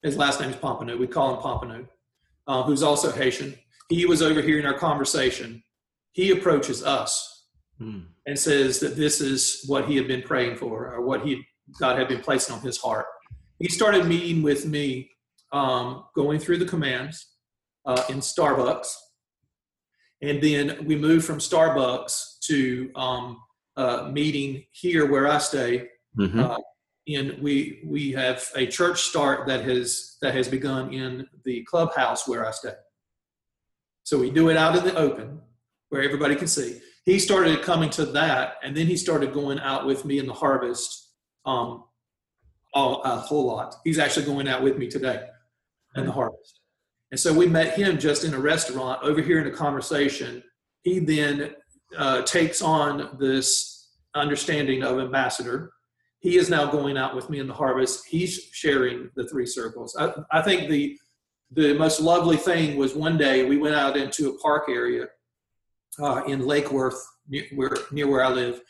his 0.01 0.15
last 0.17 0.39
name 0.39 0.49
is 0.51 0.55
Pompano. 0.55 0.97
We 0.97 1.05
call 1.05 1.35
him 1.35 1.41
Pompano, 1.41 1.85
uh, 2.47 2.63
who's 2.63 2.81
also 2.81 3.11
Haitian. 3.11 3.55
He 3.89 4.05
was 4.05 4.21
overhearing 4.21 4.65
our 4.65 4.73
conversation. 4.73 5.61
He 6.13 6.31
approaches 6.31 6.83
us 6.83 7.27
Hmm. 7.77 8.01
and 8.27 8.37
says 8.37 8.79
that 8.81 8.95
this 8.95 9.21
is 9.21 9.63
what 9.65 9.85
he 9.85 9.95
had 9.95 10.07
been 10.07 10.21
praying 10.21 10.57
for 10.57 10.93
or 10.93 11.01
what 11.01 11.25
he 11.25 11.43
God 11.79 11.97
had 11.97 12.07
been 12.07 12.21
placing 12.21 12.53
on 12.53 12.61
his 12.61 12.77
heart. 12.77 13.07
He 13.59 13.69
started 13.69 14.05
meeting 14.05 14.43
with 14.43 14.65
me, 14.65 15.09
um, 15.51 16.05
going 16.15 16.39
through 16.39 16.57
the 16.57 16.65
commands 16.65 17.25
uh, 17.85 18.03
in 18.09 18.17
Starbucks, 18.17 18.87
and 20.21 20.41
then 20.41 20.85
we 20.85 20.95
moved 20.95 21.25
from 21.25 21.39
Starbucks 21.39 22.39
to 22.41 22.91
um, 22.95 23.41
uh, 23.75 24.09
meeting 24.11 24.63
here 24.71 25.09
where 25.09 25.27
I 25.27 25.37
stay. 25.39 25.89
Mhm. 26.17 26.39
Uh, 26.39 26.59
and 27.07 27.41
we 27.41 27.81
we 27.85 28.11
have 28.11 28.47
a 28.55 28.67
church 28.67 29.01
start 29.01 29.47
that 29.47 29.63
has 29.63 30.17
that 30.21 30.35
has 30.35 30.47
begun 30.47 30.93
in 30.93 31.27
the 31.43 31.63
clubhouse 31.63 32.27
where 32.27 32.47
I 32.47 32.51
stay. 32.51 32.75
So 34.03 34.19
we 34.19 34.29
do 34.29 34.49
it 34.49 34.57
out 34.57 34.75
in 34.75 34.83
the 34.83 34.95
open 34.95 35.41
where 35.89 36.03
everybody 36.03 36.35
can 36.35 36.47
see. 36.47 36.79
He 37.05 37.17
started 37.17 37.63
coming 37.63 37.89
to 37.91 38.05
that, 38.05 38.55
and 38.61 38.77
then 38.77 38.85
he 38.85 38.95
started 38.95 39.33
going 39.33 39.59
out 39.59 39.85
with 39.85 40.05
me 40.05 40.19
in 40.19 40.27
the 40.27 40.33
harvest 40.33 41.09
um, 41.45 41.85
all, 42.73 43.01
a 43.03 43.17
whole 43.17 43.47
lot. 43.47 43.75
He's 43.83 43.99
actually 43.99 44.25
going 44.25 44.47
out 44.47 44.61
with 44.61 44.77
me 44.77 44.87
today 44.87 45.27
in 45.95 46.05
the 46.05 46.11
harvest. 46.11 46.60
And 47.11 47.19
so 47.19 47.33
we 47.33 47.45
met 47.45 47.77
him 47.77 47.97
just 47.97 48.23
in 48.23 48.33
a 48.33 48.39
restaurant, 48.39 49.03
overhearing 49.03 49.47
a 49.47 49.55
conversation. 49.55 50.41
He 50.83 50.99
then 50.99 51.55
uh, 51.97 52.21
takes 52.23 52.61
on 52.61 53.17
this 53.19 53.89
understanding 54.15 54.83
of 54.83 54.99
ambassador. 54.99 55.73
He 56.19 56.37
is 56.37 56.49
now 56.49 56.71
going 56.71 56.97
out 56.97 57.15
with 57.15 57.29
me 57.29 57.39
in 57.39 57.47
the 57.47 57.53
harvest. 57.53 58.05
He's 58.07 58.49
sharing 58.51 59.09
the 59.15 59.27
three 59.27 59.45
circles. 59.45 59.95
I, 59.99 60.13
I 60.31 60.41
think 60.41 60.69
the 60.69 60.97
the 61.53 61.73
most 61.73 61.99
lovely 61.99 62.37
thing 62.37 62.77
was 62.77 62.95
one 62.95 63.17
day 63.17 63.43
we 63.43 63.57
went 63.57 63.75
out 63.75 63.97
into 63.97 64.29
a 64.29 64.37
park 64.37 64.69
area 64.69 65.07
uh, 65.99 66.23
in 66.25 66.47
Lake 66.47 66.71
Worth, 66.71 67.05
near 67.27 67.43
where, 67.53 67.75
near 67.91 68.07
where 68.07 68.23
I 68.23 68.29
live, 68.29 68.61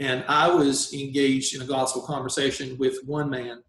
and 0.00 0.22
I 0.28 0.48
was 0.48 0.92
engaged 0.92 1.54
in 1.54 1.62
a 1.62 1.64
gospel 1.64 2.02
conversation 2.02 2.76
with 2.76 2.98
one 3.06 3.30
man. 3.30 3.62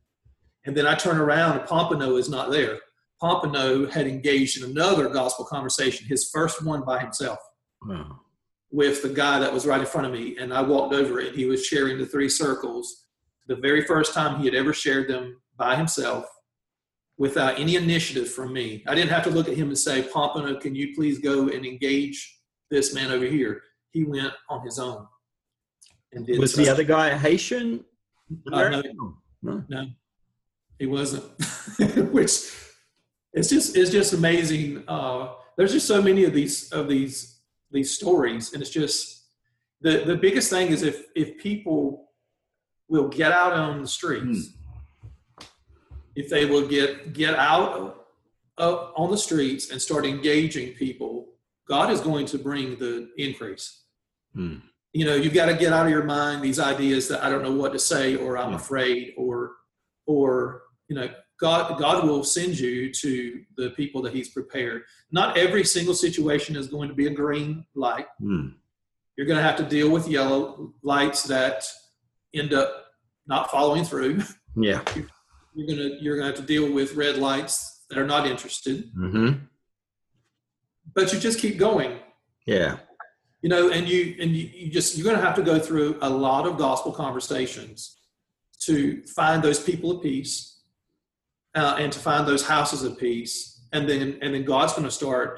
And 0.65 0.75
then 0.75 0.85
I 0.85 0.95
turn 0.95 1.17
around 1.17 1.57
and 1.57 1.67
Pompano 1.67 2.17
is 2.17 2.29
not 2.29 2.51
there. 2.51 2.79
Pompano 3.19 3.87
had 3.89 4.07
engaged 4.07 4.61
in 4.63 4.69
another 4.69 5.09
gospel 5.09 5.45
conversation, 5.45 6.05
his 6.07 6.29
first 6.31 6.63
one 6.63 6.83
by 6.83 6.99
himself, 6.99 7.39
Wow. 7.83 8.19
with 8.71 9.01
the 9.01 9.09
guy 9.09 9.39
that 9.39 9.51
was 9.53 9.65
right 9.65 9.79
in 9.79 9.85
front 9.87 10.07
of 10.07 10.13
me. 10.13 10.37
And 10.37 10.53
I 10.53 10.61
walked 10.61 10.93
over 10.93 11.19
and 11.19 11.35
he 11.35 11.45
was 11.45 11.65
sharing 11.65 11.97
the 11.97 12.05
three 12.05 12.29
circles, 12.29 13.05
the 13.47 13.55
very 13.55 13.83
first 13.85 14.13
time 14.13 14.39
he 14.39 14.45
had 14.45 14.55
ever 14.55 14.73
shared 14.73 15.09
them 15.09 15.41
by 15.57 15.75
himself 15.75 16.25
without 17.17 17.59
any 17.59 17.75
initiative 17.75 18.29
from 18.31 18.53
me. 18.53 18.83
I 18.87 18.93
didn't 18.93 19.09
have 19.09 19.23
to 19.23 19.31
look 19.31 19.47
at 19.47 19.55
him 19.57 19.69
and 19.69 19.77
say, 19.77 20.03
Pompano, 20.03 20.59
can 20.59 20.75
you 20.75 20.93
please 20.93 21.17
go 21.19 21.47
and 21.49 21.65
engage 21.65 22.39
this 22.69 22.93
man 22.93 23.11
over 23.11 23.25
here? 23.25 23.61
He 23.91 24.03
went 24.03 24.33
on 24.49 24.63
his 24.63 24.77
own. 24.77 25.07
And 26.13 26.27
Was 26.39 26.53
the 26.53 26.69
other 26.69 26.83
guy 26.83 27.17
Haitian? 27.17 27.83
Uh, 28.51 28.69
no. 28.69 28.83
No. 29.41 29.63
No, 29.69 29.85
he 30.79 30.85
wasn't. 30.85 31.23
Which 32.11 32.51
it's 33.37 33.49
just 33.49 33.77
it's 33.77 33.91
just 33.91 34.13
amazing. 34.13 34.83
Uh, 34.87 35.33
there's 35.57 35.73
just 35.73 35.87
so 35.87 36.01
many 36.01 36.23
of 36.25 36.33
these 36.33 36.71
of 36.71 36.87
these 36.87 37.39
these 37.71 37.91
stories, 37.99 38.53
and 38.53 38.61
it's 38.61 38.71
just 38.71 39.25
the 39.81 40.03
the 40.05 40.15
biggest 40.15 40.49
thing 40.49 40.67
is 40.69 40.81
if 40.83 40.97
if 41.15 41.37
people 41.37 42.09
will 42.89 43.07
get 43.09 43.31
out 43.31 43.53
on 43.53 43.81
the 43.81 43.87
streets, 43.87 44.39
if 46.15 46.29
they 46.29 46.45
will 46.45 46.67
get 46.67 47.13
get 47.13 47.35
out 47.35 48.05
uh, 48.57 48.75
on 48.95 49.11
the 49.11 49.17
streets 49.17 49.71
and 49.71 49.81
start 49.81 50.05
engaging 50.05 50.73
people, 50.73 51.27
God 51.67 51.91
is 51.91 52.01
going 52.01 52.25
to 52.27 52.37
bring 52.37 52.77
the 52.77 53.09
increase 53.17 53.83
Hmm. 54.33 54.57
you 54.93 55.05
know 55.05 55.15
you've 55.15 55.33
got 55.33 55.47
to 55.47 55.55
get 55.55 55.73
out 55.73 55.85
of 55.87 55.91
your 55.91 56.03
mind 56.03 56.43
these 56.43 56.59
ideas 56.59 57.07
that 57.07 57.23
i 57.23 57.29
don't 57.31 57.41
know 57.41 57.53
what 57.61 57.71
to 57.73 57.79
say 57.79 58.15
or 58.15 58.37
i'm 58.37 58.51
Yeah. 58.51 58.57
afraid 58.57 59.13
or 59.17 59.53
or 60.05 60.61
you 60.89 60.95
know 60.97 61.07
god 61.39 61.77
god 61.77 62.05
will 62.05 62.23
send 62.23 62.57
you 62.57 62.91
to 62.91 63.43
the 63.57 63.71
people 63.71 64.01
that 64.01 64.13
he's 64.13 64.29
prepared. 64.29 64.83
Not 65.11 65.37
every 65.37 65.63
single 65.63 65.93
situation 65.93 66.55
is 66.55 66.67
going 66.67 66.89
to 66.89 66.95
be 66.95 67.07
a 67.07 67.11
green 67.11 67.65
light. 67.75 68.07
Hmm. 68.19 68.49
you're 69.15 69.27
going 69.27 69.37
to 69.37 69.43
have 69.43 69.57
to 69.57 69.63
deal 69.63 69.89
with 69.89 70.07
yellow 70.07 70.73
lights 70.83 71.23
that 71.23 71.65
end 72.33 72.53
up 72.53 72.85
not 73.27 73.51
following 73.51 73.83
through. 73.83 74.23
Yeah. 74.55 74.81
you're 75.55 75.67
going 75.67 75.77
to 75.77 75.97
you're 76.01 76.15
going 76.15 76.29
to 76.29 76.35
have 76.35 76.45
to 76.45 76.53
deal 76.53 76.71
with 76.71 76.95
red 76.95 77.17
lights 77.17 77.83
that 77.89 77.97
are 77.97 78.07
not 78.07 78.27
interested. 78.27 78.89
Hmm 78.95 79.33
but 80.97 81.13
you 81.13 81.19
just 81.19 81.39
keep 81.39 81.57
going. 81.57 81.99
Yeah. 82.45 82.77
you 83.41 83.49
know 83.49 83.69
and 83.69 83.87
you 83.87 84.15
and 84.19 84.31
you, 84.31 84.49
you 84.53 84.71
just 84.71 84.97
you're 84.97 85.03
going 85.03 85.17
to 85.17 85.21
have 85.21 85.35
to 85.35 85.43
go 85.43 85.59
through 85.59 85.97
a 86.01 86.09
lot 86.09 86.47
of 86.47 86.57
gospel 86.57 86.91
conversations 86.91 87.97
to 88.61 89.03
find 89.03 89.43
those 89.43 89.59
people 89.59 89.91
of 89.91 90.01
peace 90.01 90.56
uh, 91.59 91.75
and 91.81 91.91
to 91.95 91.99
find 91.99 92.23
those 92.27 92.43
houses 92.55 92.81
of 92.87 92.97
peace 93.05 93.35
and 93.73 93.83
then 93.89 94.01
and 94.21 94.29
then 94.33 94.43
god's 94.53 94.73
going 94.77 94.89
to 94.91 94.97
start 95.03 95.33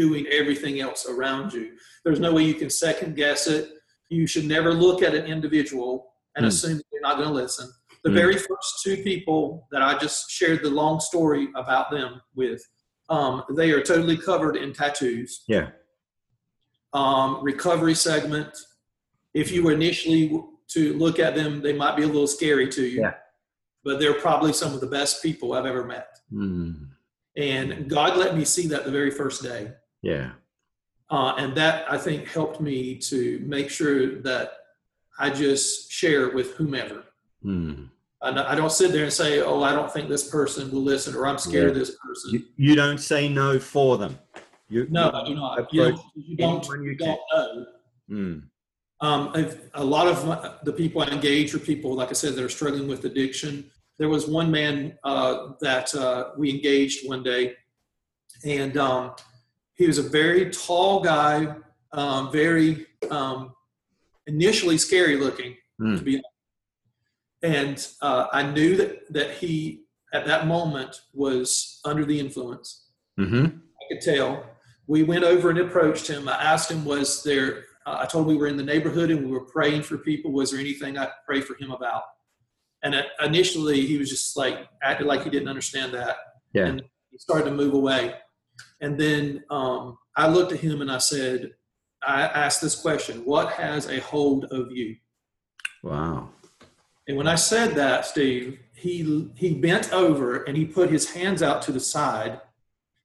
doing 0.00 0.24
everything 0.40 0.74
else 0.86 1.02
around 1.14 1.52
you 1.56 1.66
there's 2.04 2.20
no 2.26 2.32
way 2.36 2.42
you 2.50 2.54
can 2.62 2.70
second 2.86 3.10
guess 3.16 3.40
it 3.56 3.64
you 4.18 4.26
should 4.32 4.46
never 4.56 4.70
look 4.84 5.02
at 5.02 5.14
an 5.20 5.26
individual 5.36 5.92
and 6.36 6.44
Hmm. 6.44 6.48
assume 6.48 6.76
that 6.78 6.86
they're 6.92 7.06
not 7.08 7.16
going 7.18 7.28
to 7.28 7.34
listen 7.44 7.66
the 8.04 8.10
Hmm. 8.10 8.16
very 8.22 8.38
first 8.48 8.70
two 8.84 8.96
people 9.10 9.42
that 9.72 9.82
i 9.88 9.92
just 10.06 10.30
shared 10.38 10.60
the 10.62 10.70
long 10.82 10.96
story 11.10 11.44
about 11.62 11.86
them 11.96 12.10
with 12.34 12.60
um, 13.16 13.34
they 13.56 13.70
are 13.72 13.82
totally 13.92 14.16
covered 14.30 14.56
in 14.56 14.68
tattoos 14.80 15.30
Yeah. 15.54 15.68
um, 16.94 17.30
recovery 17.42 17.94
segment. 17.94 18.50
If 19.34 19.50
you 19.52 19.60
were 19.64 19.72
initially 19.72 20.22
to 20.74 20.82
look 20.94 21.18
at 21.26 21.34
them, 21.34 21.60
they 21.62 21.72
might 21.82 21.96
be 21.96 22.04
a 22.04 22.06
little 22.06 22.26
scary 22.38 22.68
to 22.76 22.82
you, 22.92 23.00
Yeah. 23.02 23.14
But 23.84 23.98
they're 23.98 24.14
probably 24.14 24.52
some 24.52 24.74
of 24.74 24.80
the 24.80 24.86
best 24.86 25.22
people 25.22 25.52
I've 25.52 25.66
ever 25.66 25.84
met. 25.84 26.18
Hmm. 26.30 26.72
And 27.36 27.88
God 27.88 28.16
let 28.18 28.36
me 28.36 28.44
see 28.44 28.66
that 28.68 28.84
the 28.84 28.90
very 28.90 29.10
first 29.10 29.42
day. 29.42 29.72
Yeah. 30.02 30.32
Uh, 31.10 31.34
and 31.38 31.54
that 31.56 31.90
I 31.90 31.98
think 31.98 32.28
helped 32.28 32.60
me 32.60 32.96
to 32.96 33.40
make 33.44 33.70
sure 33.70 34.20
that 34.22 34.52
I 35.18 35.30
just 35.30 35.90
share 35.90 36.30
with 36.30 36.54
whomever. 36.56 37.04
And 38.24 38.38
I 38.38 38.54
don't 38.54 38.70
sit 38.70 38.92
there 38.92 39.02
and 39.02 39.12
say, 39.12 39.40
"Oh, 39.40 39.62
I 39.64 39.72
don't 39.72 39.92
think 39.92 40.08
this 40.08 40.30
person 40.30 40.70
will 40.70 40.82
listen," 40.82 41.14
or 41.16 41.26
"I'm 41.26 41.38
scared 41.38 41.70
of 41.70 41.74
this 41.74 41.96
person." 41.96 42.30
You, 42.30 42.44
you 42.56 42.76
don't 42.76 42.98
say 42.98 43.28
no 43.28 43.58
for 43.58 43.98
them. 43.98 44.16
You, 44.68 44.86
no, 44.90 45.10
I 45.12 45.24
do 45.26 45.34
not. 45.34 45.72
You, 45.74 45.82
don't- 45.82 46.00
you 46.14 46.36
don't. 46.36 46.66
You 46.68 46.82
You 46.84 46.96
don't 46.96 47.20
know. 47.34 47.66
Hmm. 48.08 48.38
Um, 49.02 49.32
a 49.74 49.84
lot 49.84 50.06
of 50.06 50.24
my, 50.26 50.52
the 50.62 50.72
people 50.72 51.02
I 51.02 51.08
engage 51.08 51.52
are 51.54 51.58
people, 51.58 51.92
like 51.94 52.10
I 52.10 52.12
said, 52.12 52.34
that 52.36 52.44
are 52.44 52.48
struggling 52.48 52.86
with 52.86 53.04
addiction. 53.04 53.68
There 53.98 54.08
was 54.08 54.28
one 54.28 54.50
man 54.50 54.96
uh, 55.02 55.54
that 55.60 55.92
uh, 55.94 56.30
we 56.38 56.48
engaged 56.50 57.06
one 57.08 57.22
day, 57.22 57.54
and 58.44 58.76
um, 58.76 59.14
he 59.74 59.86
was 59.88 59.98
a 59.98 60.08
very 60.20 60.50
tall 60.50 61.00
guy, 61.00 61.54
um, 61.92 62.30
very 62.30 62.86
um, 63.10 63.52
initially 64.26 64.78
scary 64.78 65.16
looking, 65.16 65.56
Hmm. 65.78 65.96
to 65.96 66.02
be 66.02 66.14
honest. 66.14 66.28
And 67.42 67.88
uh, 68.02 68.26
I 68.32 68.42
knew 68.44 68.76
that, 68.76 69.12
that 69.12 69.32
he, 69.32 69.82
at 70.12 70.26
that 70.26 70.46
moment, 70.46 71.00
was 71.12 71.80
under 71.84 72.04
the 72.04 72.20
influence. 72.20 72.86
Mm-hmm. 73.18 73.46
I 73.46 73.82
could 73.88 74.00
tell. 74.00 74.44
We 74.86 75.02
went 75.02 75.24
over 75.24 75.50
and 75.50 75.58
approached 75.58 76.06
him. 76.06 76.28
I 76.28 76.40
asked 76.40 76.70
him, 76.70 76.84
was 76.84 77.24
there, 77.24 77.64
uh, 77.86 77.98
I 78.00 78.06
told 78.06 78.24
him 78.24 78.28
we 78.28 78.36
were 78.36 78.46
in 78.46 78.56
the 78.56 78.62
neighborhood 78.62 79.10
and 79.10 79.24
we 79.24 79.30
were 79.30 79.44
praying 79.44 79.82
for 79.82 79.98
people. 79.98 80.32
Was 80.32 80.50
there 80.50 80.60
anything 80.60 80.98
I 80.98 81.06
could 81.06 81.14
pray 81.26 81.40
for 81.40 81.56
him 81.56 81.70
about? 81.70 82.02
And 82.82 82.94
uh, 82.94 83.02
initially, 83.22 83.86
he 83.86 83.98
was 83.98 84.10
just 84.10 84.36
like, 84.36 84.68
acted 84.82 85.06
like 85.06 85.24
he 85.24 85.30
didn't 85.30 85.48
understand 85.48 85.94
that. 85.94 86.16
Yeah. 86.52 86.66
And 86.66 86.82
he 87.10 87.18
started 87.18 87.44
to 87.44 87.50
move 87.52 87.74
away. 87.74 88.14
And 88.80 88.98
then 88.98 89.44
um, 89.50 89.98
I 90.16 90.28
looked 90.28 90.52
at 90.52 90.60
him 90.60 90.80
and 90.80 90.90
I 90.90 90.98
said, 90.98 91.52
I 92.02 92.22
asked 92.22 92.60
this 92.60 92.74
question 92.74 93.24
What 93.24 93.52
has 93.52 93.88
a 93.88 94.00
hold 94.00 94.46
of 94.46 94.72
you? 94.72 94.96
Wow. 95.82 96.30
And 97.08 97.16
when 97.16 97.26
I 97.26 97.34
said 97.34 97.74
that, 97.74 98.06
Steve, 98.06 98.58
he 98.74 99.30
he 99.36 99.54
bent 99.54 99.92
over 99.92 100.42
and 100.44 100.56
he 100.56 100.64
put 100.64 100.90
his 100.90 101.10
hands 101.12 101.42
out 101.42 101.62
to 101.62 101.72
the 101.72 101.80
side, 101.80 102.40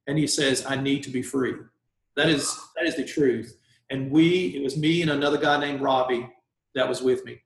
and 0.06 0.18
he 0.18 0.26
says, 0.26 0.64
"I 0.66 0.76
need 0.76 1.02
to 1.04 1.10
be 1.10 1.22
free." 1.22 1.54
That 2.16 2.28
is 2.28 2.58
that 2.76 2.86
is 2.86 2.96
the 2.96 3.04
truth. 3.04 3.56
And 3.90 4.10
we, 4.10 4.48
it 4.56 4.62
was 4.62 4.76
me 4.76 5.02
and 5.02 5.10
another 5.10 5.38
guy 5.38 5.58
named 5.58 5.80
Robbie 5.80 6.28
that 6.74 6.88
was 6.88 7.02
with 7.02 7.24
me, 7.24 7.40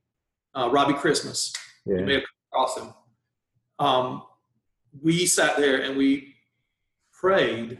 uh, 0.55 0.69
Robbie 0.73 0.95
Christmas. 0.95 1.53
You 1.87 1.97
may 2.05 2.15
have 2.15 2.23
come 2.23 2.49
across 2.53 2.77
him. 2.79 2.95
Um, 3.79 4.23
we 5.01 5.27
sat 5.27 5.57
there 5.57 5.83
and 5.83 5.97
we 5.97 6.35
prayed 7.13 7.79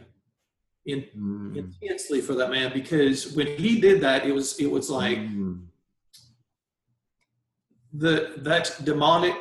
in, 0.85 1.01
Mm. 1.17 1.55
intensely 1.81 2.19
for 2.21 2.33
that 2.35 2.49
man 2.51 2.71
because 2.73 3.33
when 3.35 3.47
he 3.47 3.79
did 3.79 4.01
that, 4.01 4.25
it 4.25 4.33
was 4.33 4.59
it 4.59 4.65
was 4.69 4.89
like 4.89 5.17
Mm. 5.17 5.67
the 7.93 8.33
that 8.37 8.75
demonic 8.83 9.35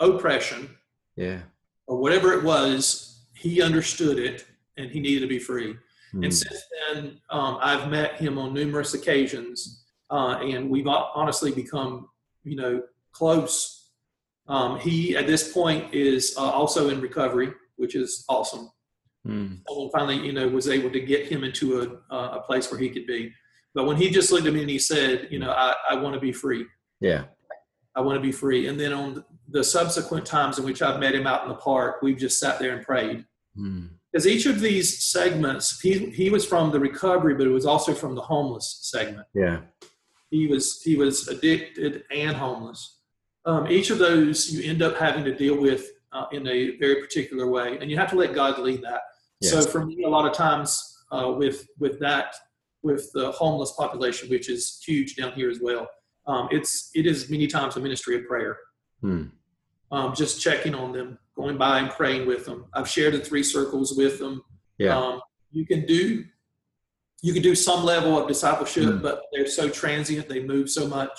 oppression 0.00 0.76
Yeah. 1.16 1.42
or 1.86 1.98
whatever 1.98 2.32
it 2.32 2.42
was, 2.42 3.26
he 3.34 3.62
understood 3.62 4.18
it 4.18 4.44
and 4.76 4.90
he 4.90 4.98
needed 4.98 5.20
to 5.20 5.26
be 5.28 5.38
free. 5.38 5.76
And 6.12 6.24
Mm. 6.24 6.32
since 6.32 6.62
then, 6.92 7.20
um, 7.30 7.58
I've 7.60 7.90
met 7.90 8.16
him 8.16 8.38
on 8.38 8.52
numerous 8.52 8.92
occasions, 8.94 9.84
uh, 10.10 10.38
and 10.42 10.68
we've 10.68 10.86
honestly 10.86 11.52
become, 11.52 12.08
you 12.44 12.56
know, 12.56 12.82
close. 13.12 13.90
Um, 14.46 14.78
he 14.78 15.16
at 15.16 15.26
this 15.26 15.52
point 15.52 15.94
is 15.94 16.34
uh, 16.36 16.40
also 16.42 16.90
in 16.90 17.00
recovery, 17.00 17.52
which 17.76 17.94
is 17.94 18.24
awesome. 18.28 18.70
Mm. 19.26 19.60
Someone 19.68 19.90
finally, 19.90 20.18
you 20.26 20.32
know, 20.32 20.48
was 20.48 20.68
able 20.68 20.90
to 20.90 21.00
get 21.00 21.26
him 21.26 21.44
into 21.44 21.80
a, 21.80 22.14
uh, 22.14 22.38
a 22.38 22.40
place 22.42 22.70
where 22.70 22.80
he 22.80 22.90
could 22.90 23.06
be. 23.06 23.32
But 23.74 23.84
when 23.86 23.96
he 23.96 24.10
just 24.10 24.30
looked 24.32 24.46
at 24.46 24.52
me 24.52 24.60
and 24.60 24.68
he 24.70 24.78
said, 24.78 25.28
you 25.30 25.38
know, 25.38 25.50
I, 25.52 25.74
I 25.90 25.94
want 25.94 26.14
to 26.14 26.20
be 26.20 26.32
free. 26.32 26.66
Yeah. 27.00 27.24
I 27.94 28.00
want 28.00 28.16
to 28.16 28.20
be 28.20 28.32
free. 28.32 28.66
And 28.66 28.78
then 28.78 28.92
on 28.92 29.24
the 29.48 29.64
subsequent 29.64 30.26
times 30.26 30.58
in 30.58 30.64
which 30.64 30.82
I've 30.82 31.00
met 31.00 31.14
him 31.14 31.26
out 31.26 31.44
in 31.44 31.48
the 31.48 31.54
park, 31.54 32.02
we've 32.02 32.18
just 32.18 32.38
sat 32.38 32.58
there 32.58 32.74
and 32.76 32.84
prayed. 32.84 33.24
Mm. 33.56 33.90
Because 34.12 34.26
each 34.26 34.46
of 34.46 34.60
these 34.60 35.04
segments, 35.04 35.80
he, 35.80 36.10
he 36.10 36.28
was 36.28 36.44
from 36.44 36.70
the 36.70 36.78
recovery, 36.78 37.34
but 37.34 37.46
it 37.46 37.50
was 37.50 37.64
also 37.64 37.94
from 37.94 38.14
the 38.14 38.20
homeless 38.20 38.80
segment. 38.82 39.26
Yeah. 39.34 39.60
He 40.30 40.46
was 40.46 40.82
he 40.82 40.96
was 40.96 41.28
addicted 41.28 42.04
and 42.10 42.36
homeless. 42.36 43.00
Um, 43.44 43.70
each 43.70 43.90
of 43.90 43.98
those 43.98 44.50
you 44.50 44.68
end 44.68 44.82
up 44.82 44.96
having 44.96 45.24
to 45.24 45.34
deal 45.34 45.60
with 45.60 45.90
uh, 46.12 46.26
in 46.32 46.46
a 46.46 46.76
very 46.78 46.96
particular 47.02 47.48
way, 47.48 47.78
and 47.78 47.90
you 47.90 47.98
have 47.98 48.10
to 48.10 48.16
let 48.16 48.34
God 48.34 48.58
lead 48.58 48.82
that. 48.82 49.02
So 49.42 49.60
for 49.60 49.84
me, 49.84 50.04
a 50.04 50.08
lot 50.08 50.26
of 50.26 50.32
times 50.32 51.04
uh, 51.10 51.32
with 51.36 51.66
with 51.78 51.98
that 52.00 52.34
with 52.82 53.10
the 53.12 53.32
homeless 53.32 53.72
population, 53.72 54.28
which 54.28 54.48
is 54.48 54.80
huge 54.86 55.16
down 55.16 55.32
here 55.32 55.50
as 55.50 55.60
well, 55.60 55.88
um, 56.26 56.48
it's 56.50 56.90
it 56.94 57.06
is 57.06 57.28
many 57.28 57.46
times 57.46 57.76
a 57.76 57.80
ministry 57.80 58.16
of 58.16 58.26
prayer. 58.26 58.56
Hmm. 59.00 59.24
Um, 59.90 60.14
just 60.14 60.40
checking 60.40 60.74
on 60.74 60.92
them, 60.92 61.18
going 61.36 61.56
by 61.58 61.78
and 61.78 61.90
praying 61.90 62.26
with 62.26 62.44
them. 62.44 62.66
I've 62.74 62.88
shared 62.88 63.14
the 63.14 63.20
three 63.20 63.42
circles 63.42 63.94
with 63.96 64.18
them. 64.18 64.42
Yeah. 64.78 64.96
Um, 64.98 65.20
you 65.50 65.66
can 65.66 65.86
do 65.86 66.24
you 67.24 67.32
can 67.32 67.42
do 67.42 67.54
some 67.54 67.84
level 67.84 68.18
of 68.20 68.26
discipleship, 68.26 68.84
Mm. 68.84 69.02
but 69.02 69.22
they're 69.32 69.46
so 69.46 69.68
transient, 69.68 70.28
they 70.28 70.42
move 70.42 70.68
so 70.68 70.88
much. 70.88 71.16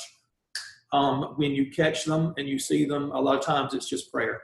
Um, 0.91 1.33
when 1.37 1.51
you 1.53 1.71
catch 1.71 2.03
them 2.03 2.33
and 2.37 2.47
you 2.47 2.59
see 2.59 2.83
them, 2.85 3.11
a 3.11 3.19
lot 3.21 3.37
of 3.37 3.43
times 3.45 3.73
it's 3.73 3.87
just 3.87 4.11
prayer. 4.11 4.41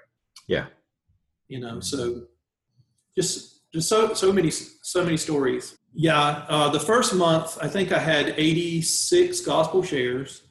Yeah. 0.47 0.67
You 1.49 1.59
know, 1.59 1.79
so 1.81 2.27
just 3.15 3.61
just 3.73 3.89
so 3.89 4.13
so 4.13 4.31
many 4.31 4.49
so 4.51 5.03
many 5.03 5.17
stories. 5.17 5.77
Yeah, 5.93 6.45
uh, 6.47 6.69
the 6.69 6.79
first 6.79 7.13
month 7.13 7.57
I 7.61 7.67
think 7.67 7.91
I 7.91 7.99
had 7.99 8.33
86 8.37 9.41
gospel 9.41 9.83
shares. 9.83 10.43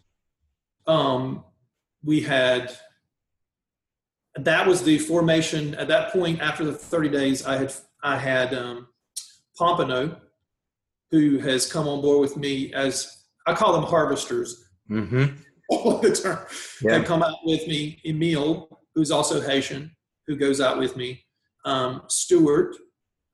Um, 0.87 1.45
we 2.05 2.21
had 2.21 2.77
that 4.37 4.67
was 4.67 4.83
the 4.83 4.99
formation 4.99 5.75
at 5.77 5.89
that 5.89 6.13
point 6.13 6.41
after 6.41 6.65
the 6.65 6.73
30 6.73 7.09
days 7.09 7.47
i 7.47 7.57
had 7.57 7.73
i 8.03 8.17
had 8.17 8.55
um, 8.55 8.87
pompano 9.57 10.17
who 11.11 11.39
has 11.39 11.71
come 11.71 11.89
on 11.89 12.01
board 12.01 12.21
with 12.21 12.37
me 12.37 12.73
as 12.75 13.25
i 13.47 13.55
call 13.55 13.73
them 13.73 13.85
harvesters. 13.85 14.65
Mm-hmm. 14.91 15.35
all 15.71 15.99
the 16.03 16.13
time 16.13 16.39
Yeah. 16.83 16.99
they 16.99 17.05
come 17.05 17.23
out 17.23 17.37
with 17.45 17.67
me 17.67 18.01
emil 18.05 18.81
who's 18.95 19.11
also 19.11 19.41
haitian 19.41 19.95
who 20.27 20.37
goes 20.37 20.61
out 20.61 20.79
with 20.79 20.95
me. 20.97 21.25
Um, 21.65 22.03
stewart 22.09 22.77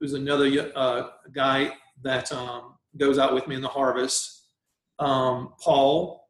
who's 0.01 0.13
another 0.15 0.71
uh, 0.77 1.09
guy 1.35 1.73
that 2.03 2.31
um, 2.33 2.75
goes 2.97 3.19
out 3.19 3.35
with 3.35 3.49
me 3.49 3.57
in 3.57 3.63
the 3.63 3.69
harvest. 3.69 4.43
Um, 5.01 5.55
paul. 5.61 6.29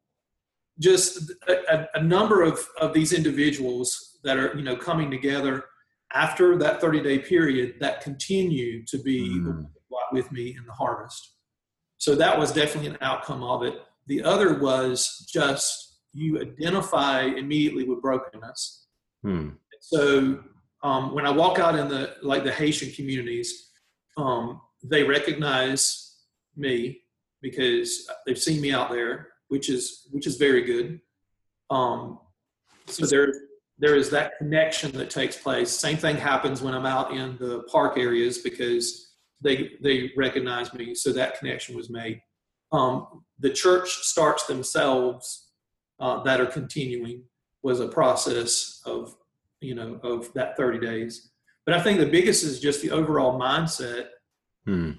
Just 0.78 1.30
a, 1.48 1.74
a- 1.74 1.88
a 1.96 2.02
number 2.02 2.42
of, 2.42 2.58
of 2.80 2.94
these 2.94 3.12
individuals 3.12 4.13
that 4.24 4.36
are 4.38 4.54
you 4.56 4.62
know 4.62 4.76
coming 4.76 5.10
together 5.10 5.64
after 6.12 6.56
that 6.58 6.80
30 6.80 7.02
day 7.02 7.18
period 7.18 7.74
that 7.80 8.00
continue 8.00 8.84
to 8.86 8.98
be 8.98 9.28
Mm. 9.28 9.46
ones 9.46 9.66
that 9.74 9.80
go 9.90 9.96
out 10.02 10.12
with 10.12 10.30
me 10.32 10.54
in 10.58 10.64
the 10.66 10.72
harvest 10.72 11.32
so 11.98 12.14
that 12.14 12.38
was 12.38 12.52
definitely 12.52 12.90
an 12.90 12.98
outcome 13.00 13.42
of 13.42 13.62
it 13.62 13.76
the 14.06 14.22
other 14.22 14.58
was 14.58 15.26
just 15.30 15.98
you 16.12 16.40
identify 16.40 17.22
immediately 17.22 17.84
with 17.84 18.00
brokenness 18.02 18.86
Hmm. 19.22 19.50
so 19.80 20.42
um, 20.82 21.14
when 21.14 21.24
I 21.24 21.30
walk 21.30 21.58
out 21.58 21.74
in 21.76 21.88
the 21.88 22.16
like 22.22 22.44
the 22.44 22.52
Haitian 22.52 22.92
communities, 22.92 23.70
um, 24.18 24.60
they 24.82 25.02
recognize 25.02 26.18
me 26.56 27.00
because 27.40 28.06
they've 28.26 28.38
seen 28.38 28.60
me 28.60 28.70
out 28.70 28.90
there, 28.90 29.28
which 29.48 29.70
is 29.70 30.06
which 30.12 30.26
is 30.26 30.36
very 30.36 30.62
good. 30.62 31.00
Um, 31.70 32.18
so 32.86 33.06
there 33.06 33.32
there 33.84 33.96
is 33.96 34.08
that 34.08 34.38
connection 34.38 34.90
that 34.92 35.10
takes 35.10 35.36
place. 35.36 35.70
Same 35.70 35.98
thing 35.98 36.16
happens 36.16 36.62
when 36.62 36.72
I'm 36.72 36.86
out 36.86 37.12
in 37.12 37.36
the 37.38 37.64
park 37.70 37.98
areas 37.98 38.38
because 38.38 39.12
they 39.42 39.72
they 39.82 40.10
recognize 40.16 40.72
me, 40.72 40.94
so 40.94 41.12
that 41.12 41.38
connection 41.38 41.76
was 41.76 41.90
made. 41.90 42.18
Um, 42.72 43.24
the 43.38 43.50
church 43.50 43.90
starts 43.90 44.46
themselves 44.46 45.50
uh, 46.00 46.22
that 46.22 46.40
are 46.40 46.46
continuing 46.46 47.24
was 47.62 47.80
a 47.80 47.88
process 47.88 48.80
of 48.86 49.14
you 49.60 49.74
know 49.74 50.00
of 50.02 50.32
that 50.34 50.56
30 50.56 50.78
days 50.78 51.30
but 51.64 51.74
i 51.74 51.80
think 51.80 51.98
the 51.98 52.06
biggest 52.06 52.44
is 52.44 52.60
just 52.60 52.82
the 52.82 52.90
overall 52.90 53.38
mindset 53.40 54.08
Hmm. 54.66 54.92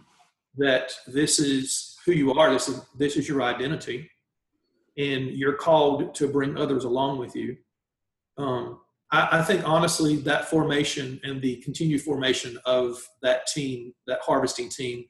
that 0.58 0.92
this 1.06 1.40
is 1.40 1.96
who 2.06 2.12
you 2.14 2.34
are 2.34 2.52
this 2.52 2.68
is 2.70 2.82
this 2.98 3.18
is 3.18 3.28
your 3.28 3.42
identity 3.44 4.10
and 4.98 5.32
you're 5.32 5.54
called 5.54 6.16
to 6.16 6.28
bring 6.28 6.58
others 6.58 6.86
along 6.86 7.20
with 7.20 7.36
you 7.36 7.58
um, 8.38 8.80
I, 9.12 9.40
I 9.40 9.42
think 9.44 9.68
honestly 9.68 10.18
that 10.18 10.50
formation 10.50 11.20
and 11.24 11.42
the 11.42 11.58
continued 11.58 12.02
formation 12.02 12.58
of 12.66 13.02
that 13.22 13.48
team 13.48 13.94
that 14.08 14.20
harvesting 14.22 14.70
team 14.70 15.06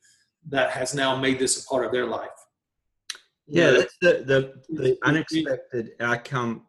that 0.50 0.72
has 0.72 0.94
now 0.94 1.16
made 1.16 1.40
this 1.40 1.64
a 1.64 1.68
part 1.68 1.86
of 1.86 1.92
their 1.92 2.06
life 2.06 2.30
Yeah, 3.48 3.72
that's 3.72 3.98
the, 4.02 4.24
the, 4.26 4.82
the 4.82 4.98
unexpected 5.04 5.92
outcome 6.00 6.66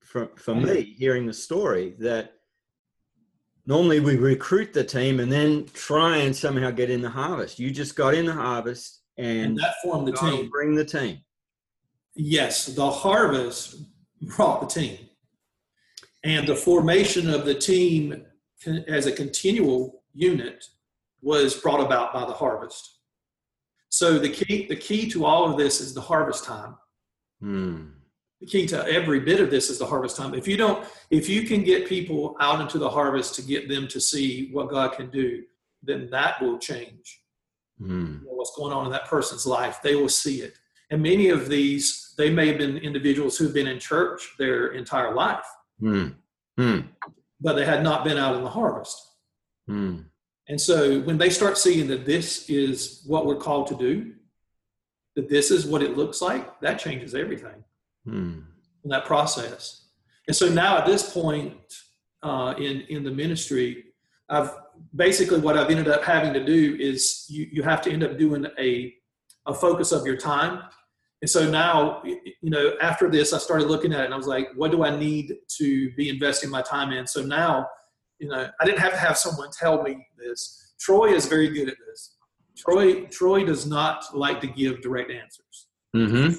for, 0.00 0.30
for 0.36 0.54
me 0.54 0.94
hearing 0.96 1.26
the 1.26 1.34
story 1.34 1.96
that 1.98 2.34
normally 3.66 3.98
we 4.00 4.16
recruit 4.16 4.72
the 4.72 4.84
team 4.84 5.18
and 5.18 5.30
then 5.30 5.66
try 5.72 6.18
and 6.18 6.34
somehow 6.34 6.70
get 6.70 6.90
in 6.90 7.00
the 7.00 7.10
harvest. 7.10 7.58
You 7.58 7.70
just 7.70 7.96
got 7.96 8.14
in 8.14 8.26
the 8.26 8.32
harvest 8.32 9.02
and 9.18 9.48
and 9.50 9.58
that 9.58 9.74
formed 9.82 10.06
the 10.06 10.12
team 10.12 10.48
bring 10.50 10.74
the 10.74 10.84
team. 10.84 11.18
Yes, 12.14 12.66
the 12.66 12.90
harvest 12.90 13.82
brought 14.22 14.60
the 14.60 14.66
team. 14.66 14.98
And 16.26 16.44
the 16.48 16.56
formation 16.56 17.30
of 17.30 17.44
the 17.44 17.54
team 17.54 18.26
as 18.88 19.06
a 19.06 19.12
continual 19.12 20.02
unit 20.12 20.64
was 21.22 21.54
brought 21.54 21.80
about 21.80 22.12
by 22.12 22.26
the 22.26 22.32
harvest. 22.32 22.98
So 23.90 24.18
the 24.18 24.28
key, 24.28 24.66
the 24.66 24.74
key 24.74 25.08
to 25.10 25.24
all 25.24 25.48
of 25.48 25.56
this 25.56 25.80
is 25.80 25.94
the 25.94 26.00
harvest 26.00 26.44
time. 26.44 26.74
Hmm. 27.40 27.84
The 28.40 28.46
key 28.46 28.66
to 28.66 28.84
every 28.88 29.20
bit 29.20 29.40
of 29.40 29.52
this 29.52 29.70
is 29.70 29.78
the 29.78 29.86
harvest 29.86 30.16
time. 30.16 30.34
If 30.34 30.48
you 30.48 30.56
don't, 30.56 30.84
if 31.10 31.28
you 31.28 31.42
can 31.42 31.62
get 31.62 31.86
people 31.86 32.36
out 32.40 32.60
into 32.60 32.78
the 32.78 32.90
harvest 32.90 33.36
to 33.36 33.42
get 33.42 33.68
them 33.68 33.86
to 33.86 34.00
see 34.00 34.50
what 34.52 34.68
God 34.68 34.94
can 34.96 35.10
do, 35.10 35.44
then 35.82 36.10
that 36.10 36.42
will 36.42 36.58
change 36.58 37.22
Hmm. 37.78 38.16
what's 38.24 38.56
going 38.56 38.72
on 38.72 38.86
in 38.86 38.92
that 38.92 39.06
person's 39.06 39.46
life. 39.46 39.80
They 39.80 39.94
will 39.94 40.08
see 40.08 40.40
it. 40.42 40.54
And 40.90 41.02
many 41.02 41.28
of 41.28 41.48
these, 41.48 42.14
they 42.18 42.30
may 42.30 42.48
have 42.48 42.58
been 42.58 42.78
individuals 42.78 43.36
who've 43.36 43.54
been 43.54 43.68
in 43.68 43.78
church 43.78 44.34
their 44.38 44.68
entire 44.68 45.14
life, 45.14 45.46
Hmm. 45.80 46.08
Hmm. 46.58 46.80
but 47.38 47.52
they 47.54 47.66
had 47.66 47.82
not 47.82 48.02
been 48.02 48.16
out 48.16 48.34
in 48.36 48.42
the 48.42 48.48
harvest. 48.48 48.96
Hmm. 49.66 49.98
And 50.48 50.58
so 50.60 51.00
when 51.00 51.18
they 51.18 51.28
start 51.28 51.58
seeing 51.58 51.86
that 51.88 52.06
this 52.06 52.48
is 52.48 53.02
what 53.06 53.26
we're 53.26 53.36
called 53.36 53.66
to 53.68 53.74
do, 53.76 54.14
that 55.16 55.28
this 55.28 55.50
is 55.50 55.66
what 55.66 55.82
it 55.82 55.96
looks 55.96 56.22
like, 56.22 56.60
that 56.60 56.78
changes 56.78 57.14
everything 57.14 57.62
Hmm. 58.06 58.40
in 58.84 58.90
that 58.90 59.04
process. 59.04 59.86
And 60.26 60.34
so 60.34 60.48
now 60.48 60.78
at 60.78 60.86
this 60.86 61.12
point 61.12 61.54
uh, 62.22 62.54
in 62.58 62.80
in 62.88 63.04
the 63.04 63.10
ministry, 63.10 63.84
I've 64.28 64.50
basically 64.94 65.40
what 65.40 65.56
I've 65.58 65.70
ended 65.70 65.88
up 65.88 66.02
having 66.02 66.32
to 66.32 66.44
do 66.44 66.76
is 66.80 67.26
you 67.28 67.48
you 67.52 67.62
have 67.62 67.82
to 67.82 67.90
end 67.92 68.02
up 68.02 68.18
doing 68.18 68.46
a 68.58 68.94
a 69.46 69.54
focus 69.54 69.92
of 69.92 70.06
your 70.06 70.16
time. 70.16 70.62
And 71.22 71.30
so 71.30 71.48
now, 71.50 72.02
you 72.04 72.50
know, 72.50 72.74
after 72.80 73.08
this, 73.08 73.32
I 73.32 73.38
started 73.38 73.68
looking 73.68 73.92
at 73.92 74.02
it 74.02 74.04
and 74.06 74.14
I 74.14 74.16
was 74.16 74.26
like, 74.26 74.48
what 74.54 74.70
do 74.70 74.84
I 74.84 74.94
need 74.96 75.34
to 75.58 75.90
be 75.92 76.10
investing 76.10 76.50
my 76.50 76.62
time 76.62 76.92
in? 76.92 77.06
So 77.06 77.22
now, 77.22 77.66
you 78.18 78.28
know, 78.28 78.48
I 78.60 78.64
didn't 78.64 78.80
have 78.80 78.92
to 78.92 78.98
have 78.98 79.16
someone 79.16 79.48
tell 79.50 79.82
me 79.82 80.06
this. 80.18 80.74
Troy 80.78 81.14
is 81.14 81.26
very 81.26 81.48
good 81.48 81.68
at 81.68 81.76
this. 81.88 82.16
Troy 82.56 83.04
Troy 83.06 83.44
does 83.44 83.66
not 83.66 84.04
like 84.14 84.40
to 84.40 84.46
give 84.46 84.80
direct 84.80 85.10
answers 85.10 85.66
Hmm. 85.94 86.30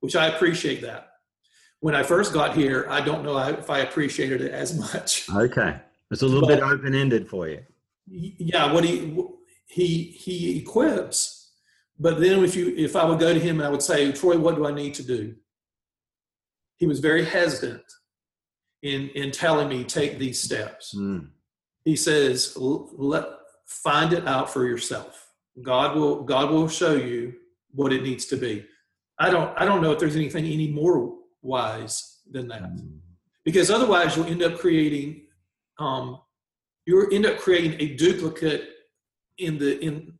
which 0.00 0.16
I 0.16 0.26
appreciate 0.26 0.80
that. 0.82 1.08
When 1.80 1.94
I 1.94 2.02
first 2.02 2.32
got 2.32 2.56
here, 2.56 2.86
I 2.88 3.00
don't 3.00 3.24
know 3.24 3.36
if 3.38 3.70
I 3.70 3.80
appreciated 3.80 4.40
it 4.40 4.52
as 4.52 4.76
much. 4.78 5.28
Okay. 5.32 5.76
It's 6.10 6.22
a 6.22 6.26
little 6.26 6.48
bit 6.48 6.60
open 6.60 6.94
ended 6.94 7.28
for 7.28 7.48
you. 7.48 7.60
Yeah, 8.06 8.72
what 8.72 8.84
he 8.84 9.16
he 9.66 10.04
he 10.04 10.58
equips, 10.58 11.33
but 11.98 12.20
then 12.20 12.42
if 12.44 12.56
you 12.56 12.74
if 12.76 12.96
I 12.96 13.04
would 13.04 13.20
go 13.20 13.32
to 13.32 13.40
him 13.40 13.58
and 13.58 13.66
I 13.66 13.70
would 13.70 13.82
say, 13.82 14.10
Troy, 14.12 14.38
what 14.38 14.56
do 14.56 14.66
I 14.66 14.72
need 14.72 14.94
to 14.94 15.02
do? 15.02 15.34
He 16.76 16.86
was 16.86 17.00
very 17.00 17.24
hesitant 17.24 17.84
in 18.82 19.10
in 19.10 19.30
telling 19.30 19.68
me 19.68 19.84
take 19.84 20.18
these 20.18 20.40
steps. 20.40 20.92
Hmm. 20.96 21.18
He 21.84 21.96
says, 21.96 22.56
let 22.56 23.26
find 23.66 24.12
it 24.12 24.26
out 24.26 24.50
for 24.52 24.66
yourself. 24.66 25.28
God 25.62 25.96
will 25.96 26.22
God 26.22 26.50
will 26.50 26.68
show 26.68 26.94
you 26.94 27.34
what 27.70 27.92
it 27.92 28.02
needs 28.02 28.26
to 28.26 28.36
be. 28.36 28.66
I 29.18 29.30
don't 29.30 29.52
I 29.56 29.64
don't 29.64 29.82
know 29.82 29.92
if 29.92 29.98
there's 29.98 30.16
anything 30.16 30.46
any 30.46 30.68
more 30.70 31.14
wise 31.42 32.20
than 32.30 32.48
that. 32.48 32.62
because 33.44 33.70
otherwise 33.70 34.16
you'll 34.16 34.26
end 34.26 34.42
up 34.42 34.58
creating 34.58 35.26
um, 35.78 36.18
you'll 36.86 37.12
end 37.12 37.26
up 37.26 37.38
creating 37.38 37.80
a 37.80 37.94
duplicate 37.94 38.68
in 39.38 39.58
the 39.58 39.78
in 39.84 40.18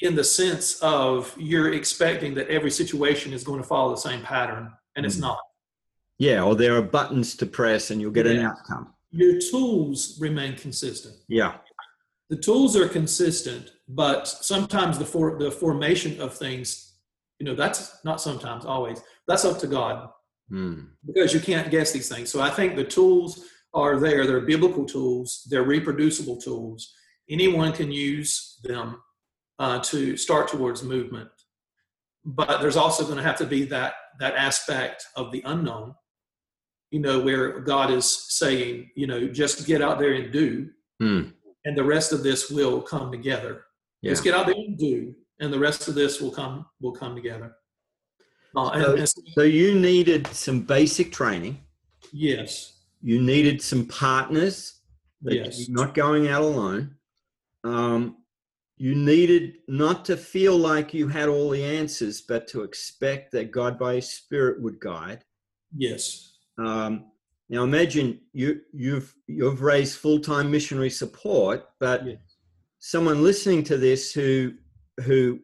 in 0.00 0.14
the 0.14 0.24
sense 0.24 0.80
of 0.82 1.34
you're 1.38 1.72
expecting 1.72 2.34
that 2.34 2.48
every 2.48 2.70
situation 2.70 3.32
is 3.32 3.44
going 3.44 3.60
to 3.60 3.66
follow 3.66 3.90
the 3.90 4.00
same 4.00 4.22
pattern 4.22 4.72
and 4.96 5.06
it's 5.06 5.16
Mhm. 5.16 5.20
not 5.22 5.38
Yeah, 6.18 6.44
or 6.44 6.54
there 6.54 6.76
are 6.76 6.82
buttons 6.82 7.36
to 7.36 7.46
press 7.46 7.90
and 7.90 8.00
you'll 8.00 8.12
get 8.12 8.26
an 8.26 8.38
outcome. 8.38 8.92
your 9.10 9.38
tools 9.38 10.18
remain 10.20 10.56
consistent 10.56 11.14
Yeah. 11.28 11.58
the 12.30 12.36
tools 12.36 12.76
are 12.76 12.88
consistent 12.88 13.72
but 13.88 14.26
sometimes 14.26 14.98
the 14.98 15.04
for 15.04 15.38
the 15.38 15.50
formation 15.50 16.20
of 16.20 16.36
things 16.36 16.94
you 17.38 17.46
know 17.46 17.54
that's 17.54 18.04
not 18.04 18.20
sometimes 18.20 18.64
always 18.64 19.00
that's 19.28 19.44
up 19.44 19.58
to 19.60 19.66
god 19.68 20.10
Hmm. 20.50 20.86
because 21.06 21.32
you 21.32 21.40
can't 21.40 21.70
guess 21.70 21.90
these 21.92 22.06
things. 22.08 22.28
So 22.30 22.38
I 22.42 22.50
think 22.50 22.76
the 22.76 22.84
tools 22.84 23.46
are 23.72 23.98
there. 23.98 24.26
They're 24.26 24.42
biblical 24.42 24.84
tools. 24.84 25.42
They're 25.48 25.62
reproducible 25.64 26.36
tools. 26.36 26.92
Anyone 27.30 27.72
can 27.72 27.90
use 27.90 28.58
them 28.62 29.00
uh, 29.58 29.78
to 29.80 30.16
start 30.16 30.48
towards 30.48 30.82
movement. 30.82 31.28
But 32.24 32.60
there's 32.60 32.76
also 32.76 33.04
going 33.04 33.16
to 33.18 33.22
have 33.22 33.36
to 33.38 33.46
be 33.46 33.64
that 33.66 33.94
that 34.20 34.34
aspect 34.36 35.06
of 35.16 35.32
the 35.32 35.42
unknown. 35.44 35.94
You 36.90 37.00
know, 37.00 37.20
where 37.20 37.58
God 37.60 37.90
is 37.90 38.06
saying, 38.34 38.90
you 38.94 39.06
know, 39.08 39.26
just 39.28 39.66
get 39.66 39.82
out 39.82 39.98
there 39.98 40.12
and 40.12 40.32
do, 40.32 40.70
Hmm. 41.00 41.22
and 41.64 41.76
the 41.76 41.82
rest 41.82 42.12
of 42.12 42.22
this 42.22 42.50
will 42.50 42.80
come 42.80 43.10
together. 43.10 43.64
Yeah. 44.00 44.12
Just 44.12 44.22
get 44.22 44.34
out 44.34 44.46
there 44.46 44.54
and 44.54 44.78
do, 44.78 45.14
and 45.40 45.52
the 45.52 45.58
rest 45.58 45.88
of 45.88 45.94
this 45.96 46.20
will 46.20 46.30
come 46.30 46.66
will 46.80 46.92
come 46.92 47.16
together. 47.16 47.56
Uh, 48.56 48.68
and, 48.74 48.84
So- 48.84 48.94
and 48.96 49.08
so- 49.08 49.22
So 49.34 49.42
you 49.42 49.74
needed 49.78 50.28
some 50.28 50.60
basic 50.62 51.10
training. 51.12 51.58
yes, 52.12 52.70
You 53.02 53.20
needed 53.20 53.60
some 53.60 53.86
partners. 53.86 54.80
that 55.22 55.34
yes. 55.34 55.66
You're 55.68 55.76
not 55.76 55.94
going 55.94 56.28
out 56.28 56.42
alone. 56.42 56.96
Um, 57.64 58.18
you 58.76 58.94
needed 58.94 59.58
not 59.68 60.04
to 60.06 60.16
feel 60.16 60.56
like 60.56 60.92
you 60.92 61.08
had 61.08 61.28
all 61.28 61.50
the 61.50 61.64
answers, 61.64 62.20
but 62.20 62.48
to 62.48 62.62
expect 62.62 63.32
that 63.32 63.52
God 63.52 63.78
by 63.78 63.96
His 63.96 64.10
Spirit 64.10 64.60
would 64.62 64.80
guide. 64.80 65.24
Yes. 65.76 66.34
Um, 66.58 67.06
now 67.48 67.62
imagine 67.62 68.20
you 68.32 68.60
you've 68.72 69.14
you've 69.26 69.60
raised 69.60 69.98
full 69.98 70.18
time 70.20 70.50
missionary 70.50 70.90
support, 70.90 71.68
but 71.78 72.06
Yes. 72.06 72.18
someone 72.78 73.22
listening 73.22 73.62
to 73.64 73.76
this 73.76 74.12
who 74.12 74.54
who 75.04 75.40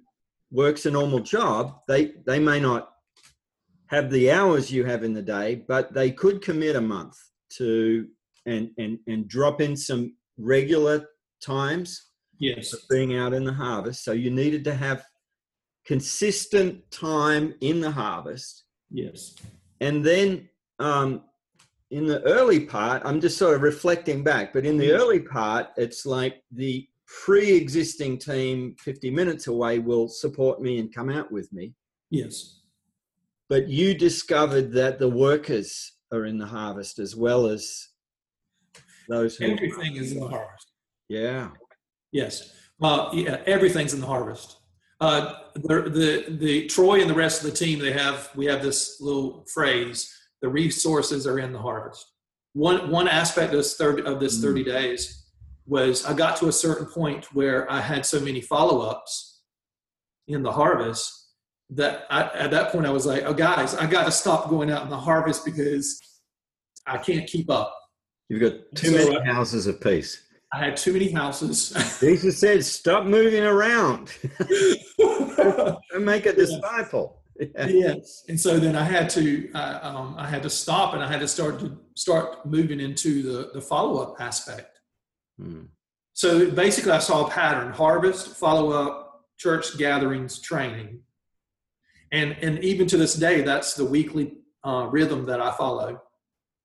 works 0.51 0.87
a 0.87 0.91
normal 0.91 1.21
job, 1.21 1.81
they 1.87 2.13
they 2.27 2.39
may 2.41 2.59
not 2.59 2.93
have 3.87 4.11
the 4.11 4.31
hours 4.31 4.71
you 4.71 4.85
have 4.85 5.05
in 5.05 5.13
the 5.13 5.23
day, 5.23 5.65
but 5.69 5.93
they 5.93 6.11
could 6.11 6.43
commit 6.43 6.77
a 6.77 6.81
month 6.81 7.17
to 7.51 8.09
and 8.47 8.71
and 8.79 8.99
and 9.07 9.29
drop 9.29 9.61
in 9.61 9.77
some 9.77 10.15
regular 10.39 11.07
times 11.43 12.10
Yes. 12.41 12.73
of 12.73 12.81
being 12.89 13.17
out 13.17 13.33
in 13.33 13.45
the 13.45 13.53
harvest. 13.53 14.05
So 14.05 14.13
you 14.13 14.31
needed 14.31 14.65
to 14.65 14.75
have 14.75 15.05
consistent 15.85 16.91
time 16.91 17.55
in 17.61 17.81
the 17.81 17.91
harvest 17.91 18.65
Yes. 18.91 19.35
and 19.81 20.05
then 20.05 20.49
um, 20.79 21.23
in 21.91 22.07
the 22.07 22.23
early 22.23 22.61
part, 22.61 23.03
I'm 23.05 23.21
just 23.21 23.37
sort 23.37 23.55
of 23.55 23.63
reflecting 23.63 24.23
back, 24.23 24.53
but 24.53 24.65
in 24.65 24.77
the 24.79 24.93
early 24.93 25.21
part, 25.21 25.69
it's 25.77 26.07
like 26.07 26.43
the 26.53 26.89
pre 27.07 27.53
existing 27.53 28.19
team 28.19 28.77
50 28.79 29.11
minutes 29.11 29.49
away 29.49 29.79
will 29.81 30.09
support 30.09 30.63
me 30.63 30.79
and 30.79 30.95
come 30.95 31.11
out 31.11 31.31
with 31.33 31.53
me. 31.53 31.75
Yes. 32.11 32.61
But 33.49 33.69
you 33.69 33.95
discovered 33.95 34.73
that 34.73 34.99
the 35.01 35.09
workers 35.09 35.93
are 36.13 36.25
in 36.25 36.39
the 36.39 36.47
harvest 36.47 36.99
as 37.01 37.17
well 37.17 37.47
as 37.47 37.89
those 39.09 39.37
who. 39.37 39.47
Everything 39.47 39.97
is 39.97 40.13
in 40.13 40.21
the 40.21 40.29
harvest. 40.29 40.69
Yeah. 41.09 41.51
Yes. 42.13 42.53
Uh, 42.83 43.11
yeah, 43.13 43.41
everything's 43.47 43.95
in 43.95 44.01
the 44.01 44.07
harvest. 44.07 44.57
Uh, 45.01 45.35
the, 45.55 45.83
the 45.83 46.37
the 46.39 46.67
Troy 46.67 47.01
and 47.01 47.09
the 47.09 47.15
rest 47.15 47.43
of 47.43 47.51
the 47.51 47.57
team 47.57 47.79
they 47.79 47.93
have 47.93 48.31
we 48.37 48.47
have 48.47 48.63
this 48.63 49.01
little 49.01 49.47
phrase: 49.53 50.15
the 50.43 50.49
resources 50.49 51.27
are 51.27 51.39
in 51.39 51.53
the 51.53 51.59
harvest. 51.59 52.07
One 52.53 52.91
one 52.91 53.09
aspect 53.09 53.53
of 53.53 53.59
this 53.59 53.77
third 53.77 54.01
of 54.07 54.21
this 54.21 54.39
Mm. 54.39 54.43
thirty 54.43 54.65
days 54.65 55.25
was 55.67 56.05
I 56.05 56.13
got 56.15 56.37
to 56.39 56.49
a 56.49 56.53
certain 56.53 56.87
point 56.87 57.27
where 57.35 57.71
I 57.71 57.81
had 57.81 58.05
so 58.05 58.21
many 58.21 58.41
follow 58.41 58.81
ups 58.81 59.43
in 60.29 60.43
the 60.43 60.53
harvest 60.53 61.29
that 61.71 62.07
I, 62.11 62.23
at 62.35 62.51
that 62.51 62.73
point 62.73 62.87
I 62.87 62.91
was 62.91 63.07
like, 63.07 63.23
oh 63.25 63.33
guys, 63.35 63.75
I 63.75 63.87
got 63.87 64.05
to 64.05 64.11
stop 64.13 64.51
going 64.51 64.71
out 64.71 64.83
in 64.83 64.91
the 64.91 64.99
harvest 64.99 65.45
because 65.45 66.01
I 66.87 66.99
can't 66.99 67.29
keep 67.29 67.49
up. 67.51 67.73
You've 68.29 68.41
got 68.41 68.55
too 68.75 68.89
So, 68.89 69.11
many 69.11 69.17
uh, 69.17 69.33
houses 69.33 69.67
of 69.67 69.81
peace. 69.81 70.23
I 70.53 70.59
had 70.59 70.77
too 70.77 70.93
many 70.93 71.11
houses. 71.13 71.71
Jesus 72.01 72.39
said, 72.39 72.65
stop 72.65 73.05
moving 73.07 73.45
around 73.45 74.13
and 74.99 76.05
make 76.05 76.27
a 76.27 76.33
disciple. 76.33 77.17
Yeah. 77.57 77.69
yes 77.69 78.25
and 78.29 78.39
so 78.39 78.59
then 78.59 78.77
i 78.77 78.83
had 78.85 79.09
to 79.11 79.51
uh, 79.55 79.79
um, 79.83 80.15
i 80.19 80.29
had 80.29 80.43
to 80.43 80.51
stop 80.51 80.93
and 80.93 81.03
i 81.03 81.11
had 81.11 81.21
to 81.21 81.29
start 81.29 81.59
to 81.61 81.75
start 81.97 82.45
moving 82.45 82.81
into 82.81 83.23
the 83.23 83.51
the 83.55 83.63
follow-up 83.63 84.17
aspect 84.21 84.79
Hmm. 85.39 85.63
so 86.13 86.51
basically 86.51 86.93
i 86.93 86.99
saw 86.99 87.27
a 87.27 87.31
pattern 87.31 87.73
harvest 87.73 88.37
follow-up 88.37 89.23
church 89.39 89.79
gatherings 89.79 90.39
training 90.39 91.01
and 92.13 92.37
and 92.43 92.63
even 92.63 92.87
to 92.89 92.99
this 92.99 93.15
day 93.15 93.41
that's 93.41 93.73
the 93.73 93.87
weekly 93.87 94.35
uh, 94.63 94.89
rhythm 94.91 95.25
that 95.25 95.41
i 95.41 95.51
follow 95.53 95.99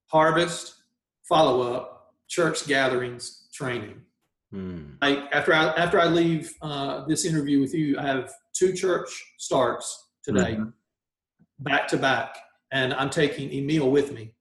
harvest 0.08 0.76
follow-up 1.30 2.16
church 2.28 2.68
gatherings 2.68 3.45
training 3.60 4.02
Hmm. 4.52 4.92
like 5.02 5.20
after 5.34 5.52
I 5.54 5.64
after 5.86 6.00
I 6.00 6.06
leave 6.06 6.54
uh, 6.62 7.06
this 7.08 7.26
interview 7.26 7.60
with 7.60 7.74
you, 7.74 7.98
I 7.98 8.04
have 8.04 8.32
two 8.54 8.72
church 8.74 9.10
starts 9.38 9.88
today, 10.24 10.54
Mhm. 10.56 10.72
back 11.60 11.88
to 11.90 11.98
back, 11.98 12.38
and 12.72 12.94
I'm 12.94 13.10
taking 13.10 13.52
Emil 13.52 13.90
with 13.92 14.12
me 14.18 14.34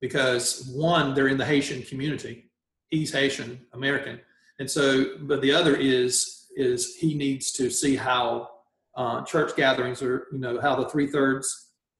because 0.00 0.66
one, 0.68 1.14
they're 1.14 1.28
in 1.28 1.38
the 1.38 1.44
Haitian 1.44 1.82
community. 1.82 2.50
He's 2.90 3.12
Haitian 3.12 3.60
American, 3.72 4.20
and 4.58 4.68
so, 4.70 5.18
but 5.20 5.40
the 5.42 5.52
other 5.52 5.76
is 5.76 6.40
is 6.56 6.94
he 6.96 7.14
needs 7.14 7.52
to 7.52 7.68
see 7.70 7.96
how 7.96 8.48
uh, 8.96 9.22
church 9.24 9.54
gatherings 9.56 10.02
are 10.02 10.26
you 10.32 10.38
know 10.38 10.60
how 10.60 10.74
the 10.76 10.88
three 10.88 11.06
thirds 11.06 11.46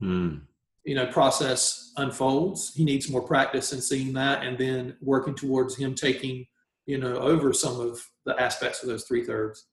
Hmm. 0.01 0.39
You 0.85 0.95
know 0.95 1.07
process 1.07 1.93
unfolds. 1.97 2.73
He 2.75 2.85
needs 2.85 3.11
more 3.11 3.23
practice 3.23 3.73
in 3.73 3.81
seeing 3.81 4.13
that, 4.15 4.45
and 4.45 4.59
then 4.59 4.97
working 5.01 5.35
towards 5.35 5.77
him 5.77 5.95
taking 5.95 6.47
you 6.87 6.99
know 6.99 7.17
over 7.17 7.53
some 7.53 7.81
of 7.81 8.01
the 8.27 8.39
aspects 8.41 8.83
of 8.83 8.89
those 8.89 9.05
three 9.05 9.25
thirds. 9.25 9.67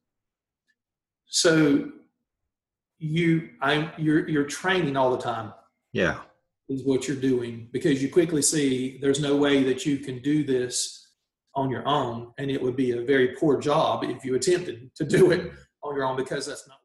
So 1.25 1.91
you, 2.99 3.49
I'm 3.61 3.91
you're 3.97 4.27
you're 4.29 4.45
training 4.45 4.95
all 4.95 5.11
the 5.11 5.21
time 5.21 5.53
Yeah. 5.91 6.19
is 6.69 6.83
what 6.85 7.07
you're 7.07 7.17
doing 7.17 7.67
because 7.71 8.01
you 8.01 8.09
quickly 8.09 8.41
see 8.43 8.99
there's 9.01 9.19
no 9.19 9.35
way 9.35 9.63
that 9.63 9.85
you 9.85 9.97
can 9.97 10.21
do 10.21 10.43
this 10.43 11.09
on 11.55 11.69
your 11.71 11.85
own 11.87 12.31
and 12.37 12.51
it 12.51 12.61
would 12.61 12.75
be 12.75 12.91
a 12.91 13.01
very 13.01 13.29
poor 13.39 13.59
job 13.59 14.03
if 14.03 14.23
you 14.23 14.35
attempted 14.35 14.93
to 14.95 15.03
do 15.03 15.31
it 15.31 15.51
on 15.83 15.95
your 15.95 16.05
own 16.05 16.15
because 16.15 16.45
that's 16.45 16.67
not 16.67 16.77